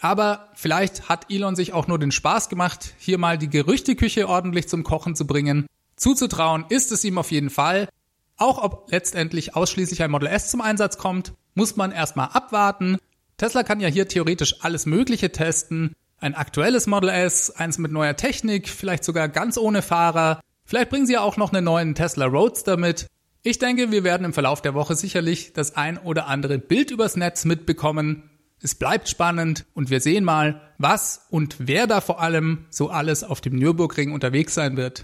Aber 0.03 0.49
vielleicht 0.53 1.07
hat 1.07 1.31
Elon 1.31 1.55
sich 1.55 1.71
auch 1.71 1.87
nur 1.87 1.97
den 1.97 2.11
Spaß 2.11 2.49
gemacht, 2.49 2.93
hier 2.97 3.17
mal 3.17 3.37
die 3.37 3.49
Gerüchteküche 3.49 4.27
ordentlich 4.27 4.67
zum 4.67 4.83
Kochen 4.83 5.15
zu 5.15 5.25
bringen. 5.25 5.65
Zuzutrauen 5.95 6.65
ist 6.67 6.91
es 6.91 7.05
ihm 7.05 7.17
auf 7.17 7.31
jeden 7.31 7.49
Fall. 7.49 7.87
Auch 8.35 8.61
ob 8.61 8.91
letztendlich 8.91 9.55
ausschließlich 9.55 10.03
ein 10.03 10.11
Model 10.11 10.27
S 10.27 10.51
zum 10.51 10.59
Einsatz 10.59 10.97
kommt, 10.97 11.31
muss 11.55 11.77
man 11.77 11.93
erstmal 11.93 12.27
abwarten. 12.33 12.97
Tesla 13.37 13.63
kann 13.63 13.79
ja 13.79 13.87
hier 13.87 14.09
theoretisch 14.09 14.57
alles 14.59 14.85
Mögliche 14.85 15.31
testen. 15.31 15.93
Ein 16.17 16.35
aktuelles 16.35 16.85
Model 16.85 17.09
S, 17.09 17.49
eins 17.51 17.77
mit 17.77 17.93
neuer 17.93 18.17
Technik, 18.17 18.67
vielleicht 18.67 19.05
sogar 19.05 19.29
ganz 19.29 19.57
ohne 19.57 19.81
Fahrer. 19.81 20.41
Vielleicht 20.65 20.89
bringen 20.89 21.07
sie 21.07 21.13
ja 21.13 21.21
auch 21.21 21.37
noch 21.37 21.53
einen 21.53 21.63
neuen 21.63 21.95
Tesla 21.95 22.25
Roadster 22.25 22.75
mit. 22.75 23.07
Ich 23.41 23.57
denke, 23.57 23.89
wir 23.91 24.03
werden 24.03 24.25
im 24.25 24.33
Verlauf 24.33 24.61
der 24.61 24.73
Woche 24.73 24.97
sicherlich 24.97 25.53
das 25.53 25.77
ein 25.77 25.97
oder 25.97 26.27
andere 26.27 26.59
Bild 26.59 26.91
übers 26.91 27.15
Netz 27.15 27.45
mitbekommen. 27.45 28.29
Es 28.63 28.75
bleibt 28.75 29.09
spannend 29.09 29.65
und 29.73 29.89
wir 29.89 29.99
sehen 29.99 30.23
mal, 30.23 30.61
was 30.77 31.25
und 31.29 31.57
wer 31.59 31.85
da 31.85 31.99
vor 31.99 32.21
allem 32.21 32.65
so 32.69 32.89
alles 32.89 33.25
auf 33.25 33.41
dem 33.41 33.57
Nürburgring 33.57 34.13
unterwegs 34.13 34.53
sein 34.53 34.77
wird. 34.77 35.03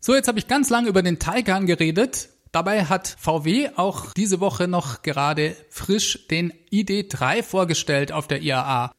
So, 0.00 0.16
jetzt 0.16 0.26
habe 0.26 0.40
ich 0.40 0.48
ganz 0.48 0.70
lange 0.70 0.88
über 0.88 1.02
den 1.02 1.20
Taycan 1.20 1.66
geredet. 1.66 2.30
Dabei 2.50 2.86
hat 2.86 3.14
VW 3.16 3.70
auch 3.76 4.12
diese 4.12 4.40
Woche 4.40 4.66
noch 4.66 5.02
gerade 5.02 5.54
frisch 5.70 6.26
den 6.32 6.52
ID3 6.72 7.44
vorgestellt 7.44 8.10
auf 8.10 8.26
der 8.26 8.42
IAA. 8.42 8.92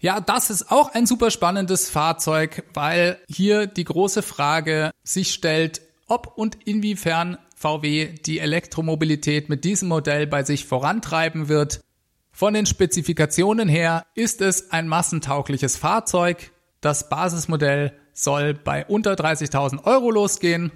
Ja, 0.00 0.20
das 0.20 0.50
ist 0.50 0.72
auch 0.72 0.92
ein 0.92 1.06
super 1.06 1.30
spannendes 1.30 1.88
Fahrzeug, 1.88 2.64
weil 2.74 3.18
hier 3.28 3.68
die 3.68 3.84
große 3.84 4.22
Frage 4.22 4.90
sich 5.04 5.32
stellt, 5.32 5.82
ob 6.08 6.36
und 6.36 6.58
inwiefern 6.64 7.38
VW 7.54 8.08
die 8.26 8.40
Elektromobilität 8.40 9.48
mit 9.48 9.62
diesem 9.62 9.86
Modell 9.86 10.26
bei 10.26 10.42
sich 10.42 10.64
vorantreiben 10.64 11.46
wird 11.46 11.80
von 12.32 12.54
den 12.54 12.66
Spezifikationen 12.66 13.68
her 13.68 14.06
ist 14.14 14.40
es 14.40 14.70
ein 14.72 14.88
massentaugliches 14.88 15.76
Fahrzeug. 15.76 16.50
Das 16.80 17.08
Basismodell 17.08 17.92
soll 18.12 18.54
bei 18.54 18.86
unter 18.86 19.12
30.000 19.12 19.84
Euro 19.84 20.10
losgehen. 20.10 20.72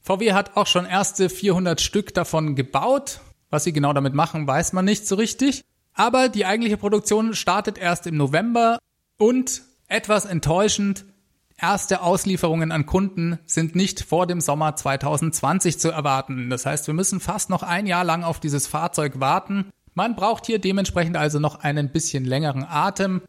VW 0.00 0.32
hat 0.32 0.56
auch 0.56 0.66
schon 0.66 0.86
erste 0.86 1.28
400 1.28 1.80
Stück 1.80 2.14
davon 2.14 2.56
gebaut. 2.56 3.20
Was 3.50 3.64
sie 3.64 3.72
genau 3.72 3.92
damit 3.92 4.14
machen, 4.14 4.46
weiß 4.46 4.72
man 4.72 4.84
nicht 4.84 5.06
so 5.06 5.14
richtig. 5.14 5.62
Aber 5.92 6.28
die 6.28 6.46
eigentliche 6.46 6.76
Produktion 6.76 7.34
startet 7.34 7.78
erst 7.78 8.06
im 8.06 8.16
November 8.16 8.78
und 9.16 9.62
etwas 9.86 10.24
enttäuschend, 10.24 11.04
erste 11.56 12.02
Auslieferungen 12.02 12.72
an 12.72 12.86
Kunden 12.86 13.38
sind 13.46 13.76
nicht 13.76 14.02
vor 14.02 14.26
dem 14.26 14.40
Sommer 14.40 14.74
2020 14.74 15.78
zu 15.78 15.90
erwarten. 15.90 16.50
Das 16.50 16.66
heißt, 16.66 16.86
wir 16.88 16.94
müssen 16.94 17.20
fast 17.20 17.48
noch 17.48 17.62
ein 17.62 17.86
Jahr 17.86 18.04
lang 18.04 18.24
auf 18.24 18.40
dieses 18.40 18.66
Fahrzeug 18.66 19.20
warten. 19.20 19.70
Man 19.94 20.16
braucht 20.16 20.46
hier 20.46 20.58
dementsprechend 20.58 21.16
also 21.16 21.38
noch 21.38 21.60
einen 21.60 21.90
bisschen 21.90 22.24
längeren 22.24 22.64
Atem. 22.64 23.22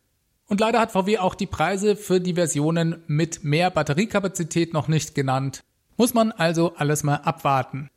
Und 0.47 0.59
leider 0.59 0.79
hat 0.79 0.91
VW 0.91 1.19
auch 1.19 1.35
die 1.35 1.45
Preise 1.45 1.95
für 1.95 2.19
die 2.19 2.33
Versionen 2.33 3.03
mit 3.07 3.43
mehr 3.43 3.69
Batteriekapazität 3.69 4.73
noch 4.73 4.87
nicht 4.87 5.15
genannt. 5.15 5.63
Muss 5.97 6.13
man 6.13 6.31
also 6.31 6.73
alles 6.75 7.03
mal 7.03 7.17
abwarten. 7.17 7.89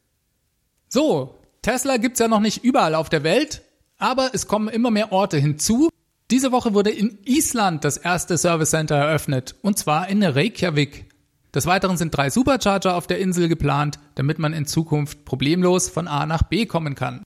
So, 0.88 1.38
Tesla 1.62 1.96
gibt's 1.96 2.20
ja 2.20 2.28
noch 2.28 2.40
nicht 2.40 2.64
überall 2.64 2.94
auf 2.94 3.08
der 3.08 3.24
Welt, 3.24 3.62
aber 3.98 4.30
es 4.32 4.46
kommen 4.46 4.68
immer 4.68 4.90
mehr 4.90 5.12
Orte 5.12 5.36
hinzu. 5.36 5.90
Diese 6.30 6.52
Woche 6.52 6.74
wurde 6.74 6.90
in 6.90 7.18
Island 7.24 7.84
das 7.84 7.96
erste 7.96 8.38
Service 8.38 8.70
Center 8.70 8.96
eröffnet, 8.96 9.54
und 9.62 9.78
zwar 9.78 10.08
in 10.08 10.22
Reykjavik. 10.22 11.06
Des 11.54 11.66
Weiteren 11.66 11.96
sind 11.96 12.16
drei 12.16 12.30
Supercharger 12.30 12.94
auf 12.94 13.06
der 13.06 13.18
Insel 13.18 13.48
geplant, 13.48 13.98
damit 14.14 14.38
man 14.38 14.52
in 14.52 14.66
Zukunft 14.66 15.24
problemlos 15.24 15.88
von 15.88 16.06
A 16.06 16.26
nach 16.26 16.42
B 16.42 16.66
kommen 16.66 16.94
kann. 16.94 17.22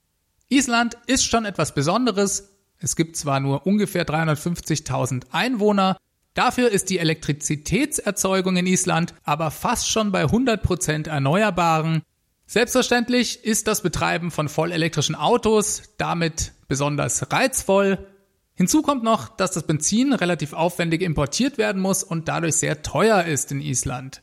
Island 0.52 0.96
ist 1.06 1.24
schon 1.24 1.44
etwas 1.44 1.74
Besonderes. 1.74 2.50
Es 2.78 2.96
gibt 2.96 3.16
zwar 3.16 3.40
nur 3.40 3.66
ungefähr 3.66 4.06
350.000 4.06 5.24
Einwohner, 5.30 5.96
Dafür 6.34 6.70
ist 6.70 6.88
die 6.88 6.98
Elektrizitätserzeugung 6.98 8.56
in 8.56 8.66
Island 8.66 9.14
aber 9.22 9.50
fast 9.50 9.90
schon 9.90 10.12
bei 10.12 10.24
100% 10.24 11.08
Erneuerbaren. 11.08 12.02
Selbstverständlich 12.46 13.44
ist 13.44 13.66
das 13.66 13.82
Betreiben 13.82 14.30
von 14.30 14.48
vollelektrischen 14.48 15.14
Autos 15.14 15.82
damit 15.98 16.52
besonders 16.68 17.30
reizvoll. 17.30 18.06
Hinzu 18.54 18.82
kommt 18.82 19.02
noch, 19.02 19.28
dass 19.28 19.52
das 19.52 19.66
Benzin 19.66 20.12
relativ 20.12 20.54
aufwendig 20.54 21.02
importiert 21.02 21.58
werden 21.58 21.82
muss 21.82 22.02
und 22.02 22.28
dadurch 22.28 22.56
sehr 22.56 22.82
teuer 22.82 23.24
ist 23.24 23.52
in 23.52 23.60
Island. 23.60 24.22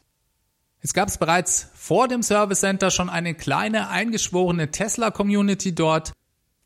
Es 0.81 0.93
gab 0.93 1.17
bereits 1.19 1.67
vor 1.75 2.07
dem 2.07 2.23
Service 2.23 2.61
Center 2.61 2.89
schon 2.89 3.09
eine 3.09 3.35
kleine 3.35 3.89
eingeschworene 3.89 4.71
Tesla-Community 4.71 5.75
dort. 5.75 6.13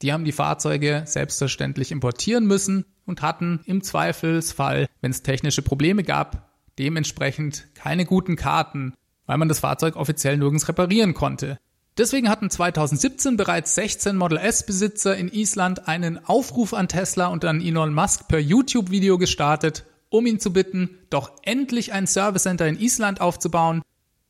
Die 0.04 0.12
haben 0.12 0.26
die 0.26 0.34
Fahrzeuge 0.34 1.04
selbstverständlich 1.06 1.92
importieren 1.92 2.46
müssen 2.46 2.86
und 3.06 3.22
hatten 3.22 3.62
im 3.66 3.82
Zweifelsfall, 3.82 4.88
wenn 5.00 5.12
es 5.12 5.24
technische 5.24 5.62
Probleme 5.62 6.04
gab, 6.04 6.52
dementsprechend 6.78 7.74
keine 7.74 8.04
guten 8.06 8.36
Karten, 8.36 8.94
weil 9.26 9.38
man 9.38 9.48
das 9.48 9.62
Fahrzeug 9.62 9.96
offiziell 9.96 10.38
nirgends 10.38 10.68
reparieren 10.68 11.14
konnte. 11.14 11.58
Deswegen 11.98 12.28
hatten 12.28 12.50
2017 12.50 13.38
bereits 13.38 13.76
16 13.76 14.18
Model 14.18 14.40
S 14.40 14.66
Besitzer 14.66 15.16
in 15.16 15.30
Island 15.30 15.88
einen 15.88 16.26
Aufruf 16.26 16.74
an 16.74 16.90
Tesla 16.90 17.28
und 17.28 17.46
an 17.46 17.62
Elon 17.62 17.94
Musk 17.94 18.28
per 18.28 18.40
YouTube-Video 18.40 19.18
gestartet, 19.18 19.86
um 20.10 20.26
ihn 20.26 20.40
zu 20.40 20.52
bitten, 20.52 20.98
doch 21.12 21.32
endlich 21.44 21.94
ein 21.94 22.08
Service 22.08 22.44
Center 22.44 22.68
in 22.68 22.78
Island 22.78 23.22
aufzubauen. 23.22 23.82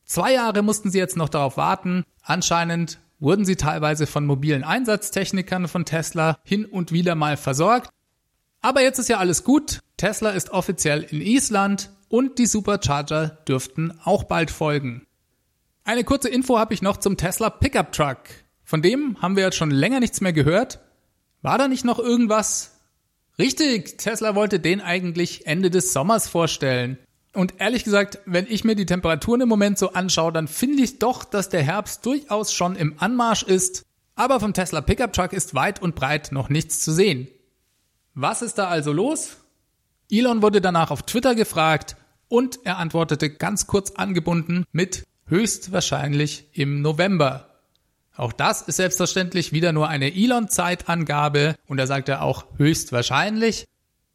Zwei 0.04 0.34
Jahre 0.34 0.62
mussten 0.62 0.90
sie 0.90 0.98
jetzt 0.98 1.16
noch 1.16 1.30
darauf 1.30 1.56
warten. 1.56 2.04
Anscheinend 2.22 3.00
wurden 3.24 3.44
sie 3.44 3.56
teilweise 3.56 4.06
von 4.06 4.26
mobilen 4.26 4.62
Einsatztechnikern 4.62 5.66
von 5.66 5.84
Tesla 5.84 6.38
hin 6.44 6.64
und 6.64 6.92
wieder 6.92 7.14
mal 7.14 7.36
versorgt. 7.36 7.90
Aber 8.60 8.82
jetzt 8.82 8.98
ist 8.98 9.08
ja 9.08 9.18
alles 9.18 9.42
gut. 9.42 9.80
Tesla 9.96 10.30
ist 10.30 10.50
offiziell 10.50 11.02
in 11.02 11.20
Island 11.20 11.90
und 12.08 12.38
die 12.38 12.46
Supercharger 12.46 13.38
dürften 13.48 13.98
auch 14.04 14.24
bald 14.24 14.50
folgen. 14.50 15.06
Eine 15.84 16.04
kurze 16.04 16.28
Info 16.28 16.58
habe 16.58 16.74
ich 16.74 16.82
noch 16.82 16.98
zum 16.98 17.16
Tesla 17.16 17.50
Pickup 17.50 17.92
Truck. 17.92 18.18
Von 18.62 18.80
dem 18.80 19.20
haben 19.20 19.36
wir 19.36 19.44
jetzt 19.44 19.56
schon 19.56 19.70
länger 19.70 20.00
nichts 20.00 20.20
mehr 20.20 20.32
gehört. 20.32 20.80
War 21.42 21.58
da 21.58 21.68
nicht 21.68 21.84
noch 21.84 21.98
irgendwas? 21.98 22.78
Richtig, 23.38 23.98
Tesla 23.98 24.34
wollte 24.34 24.60
den 24.60 24.80
eigentlich 24.80 25.46
Ende 25.46 25.70
des 25.70 25.92
Sommers 25.92 26.28
vorstellen. 26.28 26.98
Und 27.34 27.54
ehrlich 27.60 27.84
gesagt, 27.84 28.20
wenn 28.26 28.46
ich 28.48 28.64
mir 28.64 28.76
die 28.76 28.86
Temperaturen 28.86 29.42
im 29.42 29.48
Moment 29.48 29.76
so 29.76 29.92
anschaue, 29.92 30.32
dann 30.32 30.46
finde 30.48 30.82
ich 30.84 31.00
doch, 31.00 31.24
dass 31.24 31.48
der 31.48 31.62
Herbst 31.62 32.06
durchaus 32.06 32.52
schon 32.52 32.76
im 32.76 32.94
Anmarsch 32.98 33.42
ist. 33.42 33.84
Aber 34.14 34.38
vom 34.38 34.54
Tesla 34.54 34.80
Pickup 34.80 35.12
Truck 35.12 35.32
ist 35.32 35.54
weit 35.54 35.82
und 35.82 35.96
breit 35.96 36.30
noch 36.30 36.48
nichts 36.48 36.80
zu 36.80 36.92
sehen. 36.92 37.26
Was 38.14 38.42
ist 38.42 38.58
da 38.58 38.68
also 38.68 38.92
los? 38.92 39.38
Elon 40.10 40.42
wurde 40.42 40.60
danach 40.60 40.92
auf 40.92 41.02
Twitter 41.02 41.34
gefragt 41.34 41.96
und 42.28 42.60
er 42.64 42.78
antwortete 42.78 43.30
ganz 43.30 43.66
kurz 43.66 43.90
angebunden 43.92 44.64
mit 44.70 45.04
höchstwahrscheinlich 45.26 46.46
im 46.52 46.82
November. 46.82 47.48
Auch 48.16 48.32
das 48.32 48.62
ist 48.62 48.76
selbstverständlich 48.76 49.52
wieder 49.52 49.72
nur 49.72 49.88
eine 49.88 50.14
Elon-Zeitangabe 50.14 51.56
und 51.66 51.78
er 51.78 51.88
sagt 51.88 52.08
ja 52.08 52.20
auch 52.20 52.44
höchstwahrscheinlich. 52.58 53.64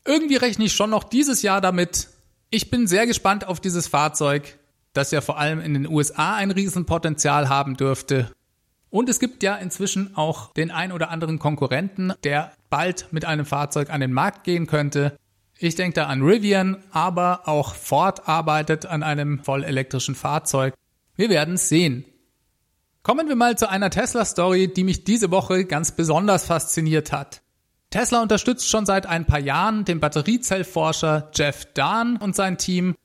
Irgendwie 0.05 0.37
rechne 0.37 0.65
ich 0.65 0.73
schon 0.73 0.89
noch 0.89 1.03
dieses 1.03 1.41
Jahr 1.41 1.59
damit. 1.59 2.07
Ich 2.51 2.71
bin 2.71 2.87
sehr 2.87 3.05
gespannt 3.05 3.47
auf 3.47 3.59
dieses 3.59 3.87
Fahrzeug, 3.87 4.57
das 4.93 5.11
ja 5.11 5.21
vor 5.21 5.37
allem 5.37 5.59
in 5.59 5.75
den 5.75 5.87
USA 5.87 6.35
ein 6.35 6.49
Riesenpotenzial 6.49 7.47
haben 7.47 7.77
dürfte. 7.77 8.31
Und 8.89 9.07
es 9.07 9.19
gibt 9.19 9.43
ja 9.43 9.55
inzwischen 9.55 10.15
auch 10.15 10.51
den 10.53 10.71
ein 10.71 10.91
oder 10.91 11.11
anderen 11.11 11.37
Konkurrenten, 11.37 12.11
der 12.23 12.51
bald 12.71 13.07
mit 13.11 13.23
einem 13.23 13.45
Fahrzeug 13.45 13.91
an 13.91 14.01
den 14.01 14.13
Markt 14.13 14.45
gehen 14.45 14.65
könnte. 14.65 15.15
Ich 15.59 15.75
denke 15.75 15.93
da 15.93 16.07
an 16.07 16.23
Rivian, 16.23 16.77
aber 16.89 17.47
auch 17.47 17.75
Ford 17.75 18.27
arbeitet 18.27 18.87
an 18.87 19.03
einem 19.03 19.43
vollelektrischen 19.43 20.15
Fahrzeug. 20.15 20.73
Wir 21.15 21.29
werden 21.29 21.55
sehen. 21.55 22.03
Kommen 23.03 23.27
wir 23.27 23.35
mal 23.35 23.59
zu 23.59 23.69
einer 23.69 23.91
Tesla-Story, 23.91 24.73
die 24.73 24.83
mich 24.83 25.03
diese 25.03 25.29
Woche 25.29 25.65
ganz 25.65 25.91
besonders 25.91 26.45
fasziniert 26.45 27.11
hat. 27.11 27.43
Tesla 27.89 28.21
unterstützt 28.21 28.69
schon 28.69 28.85
seit 28.85 29.07
ein 29.07 29.25
paar 29.25 29.39
Jahren 29.39 29.83
den 29.83 29.99
Batteriezellforscher 29.99 31.31
Jeff 31.33 31.65
Dahn 31.73 32.17
und 32.17 32.35
sein 32.35 32.59
Team. 32.59 32.95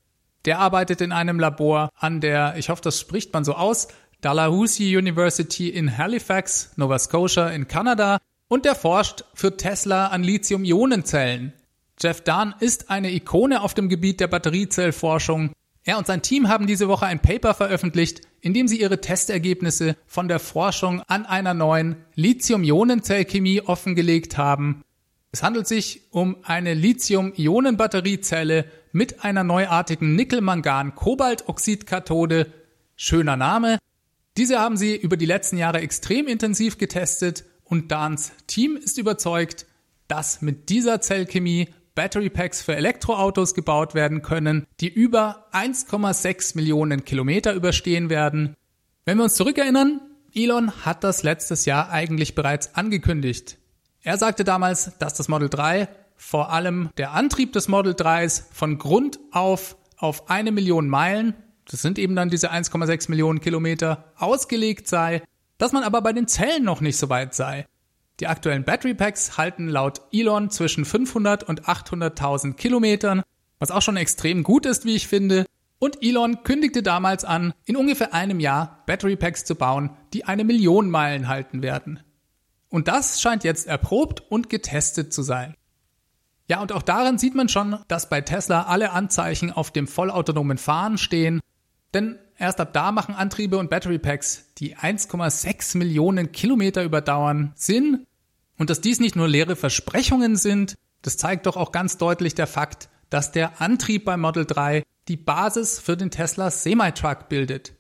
Der 0.44 0.58
arbeitet 0.58 1.00
in 1.00 1.10
einem 1.10 1.40
Labor 1.40 1.88
an 1.96 2.20
der, 2.20 2.56
ich 2.58 2.68
hoffe, 2.68 2.82
das 2.82 3.00
spricht 3.00 3.32
man 3.32 3.44
so 3.44 3.54
aus, 3.54 3.88
Dalhousie 4.20 4.96
University 4.96 5.70
in 5.70 5.96
Halifax, 5.96 6.72
Nova 6.76 6.98
Scotia 6.98 7.48
in 7.48 7.66
Kanada 7.66 8.18
und 8.48 8.66
der 8.66 8.74
forscht 8.74 9.24
für 9.32 9.56
Tesla 9.56 10.08
an 10.08 10.22
Lithium-Ionen-Zellen. 10.22 11.54
Jeff 12.00 12.20
Dahn 12.20 12.54
ist 12.60 12.90
eine 12.90 13.10
Ikone 13.10 13.62
auf 13.62 13.72
dem 13.72 13.88
Gebiet 13.88 14.20
der 14.20 14.26
Batteriezellforschung 14.28 15.52
er 15.84 15.98
und 15.98 16.06
sein 16.06 16.22
Team 16.22 16.48
haben 16.48 16.66
diese 16.66 16.88
Woche 16.88 17.04
ein 17.06 17.20
Paper 17.20 17.52
veröffentlicht, 17.54 18.22
in 18.40 18.54
dem 18.54 18.66
sie 18.68 18.80
ihre 18.80 19.00
Testergebnisse 19.00 19.96
von 20.06 20.28
der 20.28 20.40
Forschung 20.40 21.02
an 21.08 21.26
einer 21.26 21.52
neuen 21.52 21.96
Lithium-Ionen-Zellchemie 22.14 23.60
offengelegt 23.60 24.38
haben. 24.38 24.82
Es 25.30 25.42
handelt 25.42 25.66
sich 25.66 26.02
um 26.10 26.36
eine 26.42 26.72
Lithium-Ionen-Batteriezelle 26.74 28.64
mit 28.92 29.24
einer 29.24 29.44
neuartigen 29.44 30.14
Nickel-Mangan-Kobaltoxid-Kathode. 30.14 32.46
Schöner 32.96 33.36
Name. 33.36 33.78
Diese 34.36 34.60
haben 34.60 34.76
sie 34.76 34.94
über 34.96 35.16
die 35.16 35.26
letzten 35.26 35.56
Jahre 35.58 35.80
extrem 35.80 36.28
intensiv 36.28 36.78
getestet 36.78 37.44
und 37.64 37.90
Dans 37.92 38.32
Team 38.46 38.76
ist 38.76 38.96
überzeugt, 38.96 39.66
dass 40.08 40.40
mit 40.40 40.70
dieser 40.70 41.00
Zellchemie 41.00 41.68
Battery 41.94 42.30
Packs 42.30 42.62
für 42.62 42.74
Elektroautos 42.74 43.54
gebaut 43.54 43.94
werden 43.94 44.22
können, 44.22 44.66
die 44.80 44.92
über 44.92 45.46
1,6 45.52 46.56
Millionen 46.56 47.04
Kilometer 47.04 47.54
überstehen 47.54 48.10
werden. 48.10 48.56
Wenn 49.04 49.18
wir 49.18 49.24
uns 49.24 49.34
zurückerinnern, 49.34 50.00
Elon 50.34 50.72
hat 50.84 51.04
das 51.04 51.22
letztes 51.22 51.64
Jahr 51.64 51.90
eigentlich 51.90 52.34
bereits 52.34 52.74
angekündigt. 52.74 53.58
Er 54.02 54.18
sagte 54.18 54.44
damals, 54.44 54.92
dass 54.98 55.14
das 55.14 55.28
Model 55.28 55.48
3 55.48 55.88
vor 56.16 56.50
allem 56.50 56.90
der 56.96 57.12
Antrieb 57.12 57.52
des 57.52 57.68
Model 57.68 57.92
3s 57.92 58.44
von 58.52 58.78
Grund 58.78 59.18
auf 59.30 59.76
auf 59.96 60.28
eine 60.28 60.52
Million 60.52 60.88
Meilen, 60.88 61.34
das 61.70 61.82
sind 61.82 61.98
eben 61.98 62.14
dann 62.14 62.28
diese 62.28 62.52
1,6 62.52 63.10
Millionen 63.10 63.40
Kilometer, 63.40 64.12
ausgelegt 64.16 64.86
sei, 64.86 65.22
dass 65.56 65.72
man 65.72 65.82
aber 65.82 66.02
bei 66.02 66.12
den 66.12 66.28
Zellen 66.28 66.64
noch 66.64 66.80
nicht 66.80 66.98
so 66.98 67.08
weit 67.08 67.34
sei. 67.34 67.66
Die 68.20 68.26
aktuellen 68.28 68.64
Battery 68.64 68.94
Packs 68.94 69.36
halten 69.36 69.68
laut 69.68 70.00
Elon 70.12 70.50
zwischen 70.50 70.84
500 70.84 71.42
und 71.42 71.64
800.000 71.64 72.54
Kilometern, 72.54 73.22
was 73.58 73.70
auch 73.70 73.82
schon 73.82 73.96
extrem 73.96 74.42
gut 74.42 74.66
ist, 74.66 74.84
wie 74.84 74.94
ich 74.94 75.08
finde. 75.08 75.46
Und 75.80 75.98
Elon 76.02 76.44
kündigte 76.44 76.82
damals 76.82 77.24
an, 77.24 77.52
in 77.64 77.76
ungefähr 77.76 78.14
einem 78.14 78.38
Jahr 78.38 78.84
Battery 78.86 79.16
Packs 79.16 79.44
zu 79.44 79.56
bauen, 79.56 79.90
die 80.12 80.24
eine 80.24 80.44
Million 80.44 80.90
Meilen 80.90 81.28
halten 81.28 81.62
werden. 81.62 82.00
Und 82.68 82.88
das 82.88 83.20
scheint 83.20 83.44
jetzt 83.44 83.66
erprobt 83.66 84.22
und 84.30 84.48
getestet 84.48 85.12
zu 85.12 85.22
sein. 85.22 85.54
Ja, 86.48 86.60
und 86.60 86.72
auch 86.72 86.82
daran 86.82 87.18
sieht 87.18 87.34
man 87.34 87.48
schon, 87.48 87.78
dass 87.88 88.08
bei 88.08 88.20
Tesla 88.20 88.64
alle 88.64 88.92
Anzeichen 88.92 89.50
auf 89.50 89.70
dem 89.70 89.86
vollautonomen 89.86 90.58
Fahren 90.58 90.98
stehen, 90.98 91.40
denn 91.94 92.18
erst 92.38 92.60
ab 92.60 92.72
da 92.72 92.92
machen 92.92 93.14
Antriebe 93.14 93.58
und 93.58 93.70
Battery 93.70 93.98
Packs, 93.98 94.46
die 94.58 94.76
1,6 94.76 95.78
Millionen 95.78 96.32
Kilometer 96.32 96.84
überdauern, 96.84 97.52
Sinn. 97.54 98.06
Und 98.58 98.70
dass 98.70 98.80
dies 98.80 99.00
nicht 99.00 99.16
nur 99.16 99.28
leere 99.28 99.56
Versprechungen 99.56 100.36
sind, 100.36 100.76
das 101.02 101.16
zeigt 101.16 101.46
doch 101.46 101.56
auch 101.56 101.72
ganz 101.72 101.98
deutlich 101.98 102.34
der 102.34 102.46
Fakt, 102.46 102.88
dass 103.10 103.32
der 103.32 103.60
Antrieb 103.60 104.04
beim 104.04 104.20
Model 104.20 104.46
3 104.46 104.82
die 105.08 105.16
Basis 105.16 105.78
für 105.78 105.96
den 105.96 106.10
Tesla 106.10 106.50
Semi-Truck 106.50 107.28
bildet. 107.28 107.74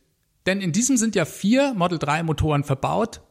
Denn 0.46 0.60
in 0.60 0.72
diesem 0.72 0.96
sind 0.96 1.14
ja 1.14 1.24
vier 1.24 1.74
Model 1.74 1.98
3 1.98 2.22
Motoren 2.22 2.64
verbaut 2.64 3.22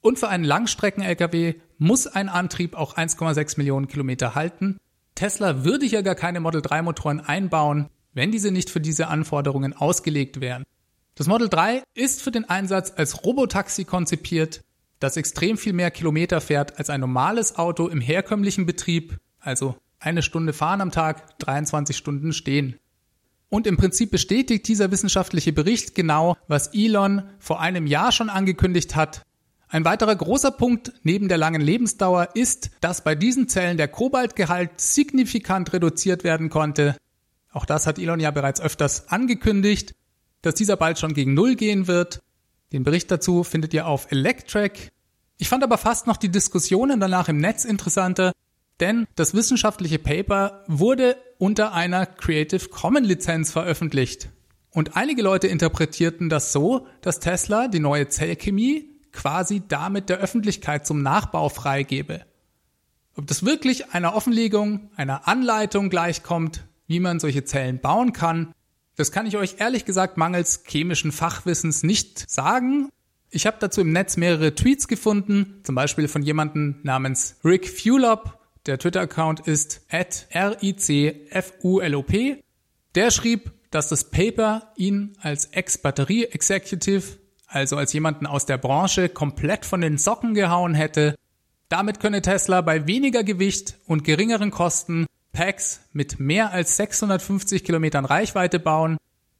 und 0.00 0.18
für 0.18 0.28
einen 0.28 0.44
Langstrecken-LKW 0.44 1.54
muss 1.78 2.06
ein 2.06 2.28
Antrieb 2.28 2.76
auch 2.76 2.96
1,6 2.96 3.58
Millionen 3.58 3.88
Kilometer 3.88 4.34
halten. 4.34 4.78
Tesla 5.14 5.64
würde 5.64 5.86
ja 5.86 6.02
gar 6.02 6.14
keine 6.14 6.40
Model 6.40 6.62
3 6.62 6.82
Motoren 6.82 7.20
einbauen, 7.20 7.88
wenn 8.14 8.32
diese 8.32 8.50
nicht 8.50 8.70
für 8.70 8.80
diese 8.80 9.08
Anforderungen 9.08 9.72
ausgelegt 9.72 10.40
wären. 10.40 10.64
Das 11.14 11.26
Model 11.26 11.48
3 11.48 11.82
ist 11.94 12.22
für 12.22 12.30
den 12.30 12.48
Einsatz 12.48 12.92
als 12.96 13.24
Robotaxi 13.24 13.84
konzipiert, 13.84 14.62
das 14.98 15.16
extrem 15.16 15.58
viel 15.58 15.72
mehr 15.72 15.90
Kilometer 15.90 16.40
fährt 16.40 16.78
als 16.78 16.88
ein 16.88 17.00
normales 17.00 17.56
Auto 17.56 17.88
im 17.88 18.00
herkömmlichen 18.00 18.66
Betrieb, 18.66 19.18
also 19.40 19.76
eine 19.98 20.22
Stunde 20.22 20.52
fahren 20.52 20.80
am 20.80 20.90
Tag, 20.90 21.38
23 21.40 21.96
Stunden 21.96 22.32
stehen. 22.32 22.76
Und 23.48 23.66
im 23.66 23.76
Prinzip 23.76 24.10
bestätigt 24.10 24.66
dieser 24.66 24.90
wissenschaftliche 24.90 25.52
Bericht 25.52 25.94
genau, 25.94 26.36
was 26.48 26.68
Elon 26.68 27.24
vor 27.38 27.60
einem 27.60 27.86
Jahr 27.86 28.10
schon 28.10 28.30
angekündigt 28.30 28.96
hat. 28.96 29.22
Ein 29.68 29.84
weiterer 29.84 30.16
großer 30.16 30.50
Punkt 30.50 30.92
neben 31.02 31.28
der 31.28 31.38
langen 31.38 31.60
Lebensdauer 31.60 32.30
ist, 32.34 32.70
dass 32.80 33.04
bei 33.04 33.14
diesen 33.14 33.48
Zellen 33.48 33.76
der 33.76 33.88
Kobaltgehalt 33.88 34.80
signifikant 34.80 35.72
reduziert 35.72 36.24
werden 36.24 36.48
konnte, 36.48 36.96
auch 37.52 37.64
das 37.64 37.86
hat 37.86 37.98
Elon 37.98 38.20
ja 38.20 38.30
bereits 38.30 38.60
öfters 38.60 39.08
angekündigt, 39.08 39.94
dass 40.40 40.54
dieser 40.54 40.76
bald 40.76 40.98
schon 40.98 41.14
gegen 41.14 41.34
Null 41.34 41.54
gehen 41.54 41.86
wird. 41.86 42.20
Den 42.72 42.82
Bericht 42.82 43.10
dazu 43.10 43.44
findet 43.44 43.74
ihr 43.74 43.86
auf 43.86 44.10
Electrek. 44.10 44.90
Ich 45.38 45.48
fand 45.48 45.62
aber 45.62 45.78
fast 45.78 46.06
noch 46.06 46.16
die 46.16 46.30
Diskussionen 46.30 47.00
danach 47.00 47.28
im 47.28 47.36
Netz 47.36 47.64
interessanter, 47.64 48.32
denn 48.80 49.06
das 49.14 49.34
wissenschaftliche 49.34 49.98
Paper 49.98 50.64
wurde 50.66 51.16
unter 51.38 51.72
einer 51.72 52.06
Creative 52.06 52.68
Commons 52.68 53.06
Lizenz 53.06 53.52
veröffentlicht. 53.52 54.30
Und 54.70 54.96
einige 54.96 55.22
Leute 55.22 55.48
interpretierten 55.48 56.30
das 56.30 56.52
so, 56.52 56.86
dass 57.02 57.20
Tesla 57.20 57.68
die 57.68 57.80
neue 57.80 58.08
Zellchemie 58.08 58.88
quasi 59.12 59.62
damit 59.68 60.08
der 60.08 60.18
Öffentlichkeit 60.18 60.86
zum 60.86 61.02
Nachbau 61.02 61.50
freigebe. 61.50 62.24
Ob 63.14 63.26
das 63.26 63.44
wirklich 63.44 63.90
einer 63.90 64.14
Offenlegung, 64.14 64.90
einer 64.96 65.28
Anleitung 65.28 65.90
gleichkommt, 65.90 66.64
wie 66.92 67.00
man 67.00 67.18
solche 67.18 67.44
Zellen 67.44 67.80
bauen 67.80 68.12
kann, 68.12 68.54
das 68.96 69.10
kann 69.10 69.26
ich 69.26 69.36
euch 69.36 69.56
ehrlich 69.58 69.84
gesagt 69.84 70.18
mangels 70.18 70.62
chemischen 70.66 71.12
Fachwissens 71.12 71.82
nicht 71.82 72.30
sagen. 72.30 72.90
Ich 73.30 73.46
habe 73.46 73.56
dazu 73.58 73.80
im 73.80 73.92
Netz 73.92 74.18
mehrere 74.18 74.54
Tweets 74.54 74.86
gefunden, 74.86 75.60
zum 75.62 75.74
Beispiel 75.74 76.06
von 76.06 76.22
jemandem 76.22 76.76
namens 76.82 77.36
Rick 77.44 77.66
Fulop. 77.68 78.38
Der 78.66 78.78
Twitter-Account 78.78 79.40
ist 79.40 79.80
at 79.90 80.28
ricfulop. 80.34 82.12
Der 82.94 83.10
schrieb, 83.10 83.52
dass 83.70 83.88
das 83.88 84.10
Paper 84.10 84.70
ihn 84.76 85.16
als 85.20 85.46
Ex-Batterie-Executive, 85.46 87.18
also 87.46 87.76
als 87.76 87.94
jemanden 87.94 88.26
aus 88.26 88.44
der 88.44 88.58
Branche, 88.58 89.08
komplett 89.08 89.64
von 89.64 89.80
den 89.80 89.96
Socken 89.96 90.34
gehauen 90.34 90.74
hätte. 90.74 91.16
Damit 91.70 92.00
könne 92.00 92.20
Tesla 92.20 92.60
bei 92.60 92.86
weniger 92.86 93.24
Gewicht 93.24 93.78
und 93.86 94.04
geringeren 94.04 94.50
Kosten 94.50 95.06
Packs 95.32 95.80
mit 95.92 96.20
mehr 96.20 96.52
als 96.52 96.76
650 96.76 97.64
Kilometern 97.64 98.04
Reichweite 98.04 98.58
bauen. 98.58 98.98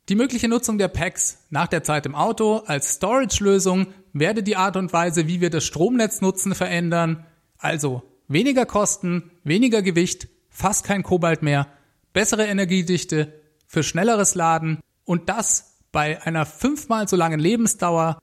Die 0.09 0.15
mögliche 0.15 0.49
Nutzung 0.49 0.79
der 0.79 0.89
Packs 0.89 1.39
nach 1.51 1.69
der 1.69 1.85
Zeit 1.85 2.07
im 2.07 2.15
Auto 2.15 2.63
als 2.67 2.95
Storage-Lösung 2.95 3.89
werde 4.13 4.43
die 4.43 4.57
Art 4.57 4.77
und 4.77 4.93
Weise, 4.93 5.29
wie 5.29 5.41
wir 5.41 5.51
das 5.51 5.65
Stromnetz 5.65 6.21
nutzen, 6.21 6.55
verändern. 6.55 7.25
Also 7.59 8.03
weniger 8.29 8.67
Kosten, 8.67 9.31
weniger 9.45 9.83
Gewicht, 9.83 10.29
fast 10.51 10.85
kein 10.85 11.03
Kobalt 11.03 11.43
mehr, 11.43 11.69
bessere 12.13 12.47
Energiedichte, 12.47 13.33
für 13.67 13.83
schnelleres 13.83 14.35
Laden 14.35 14.81
und 15.05 15.31
das 15.31 15.79
bei 15.93 16.23
einer 16.23 16.45
fünfmal 16.45 17.09
so 17.09 17.17
langen 17.17 17.41
Lebensdauer. 17.41 18.19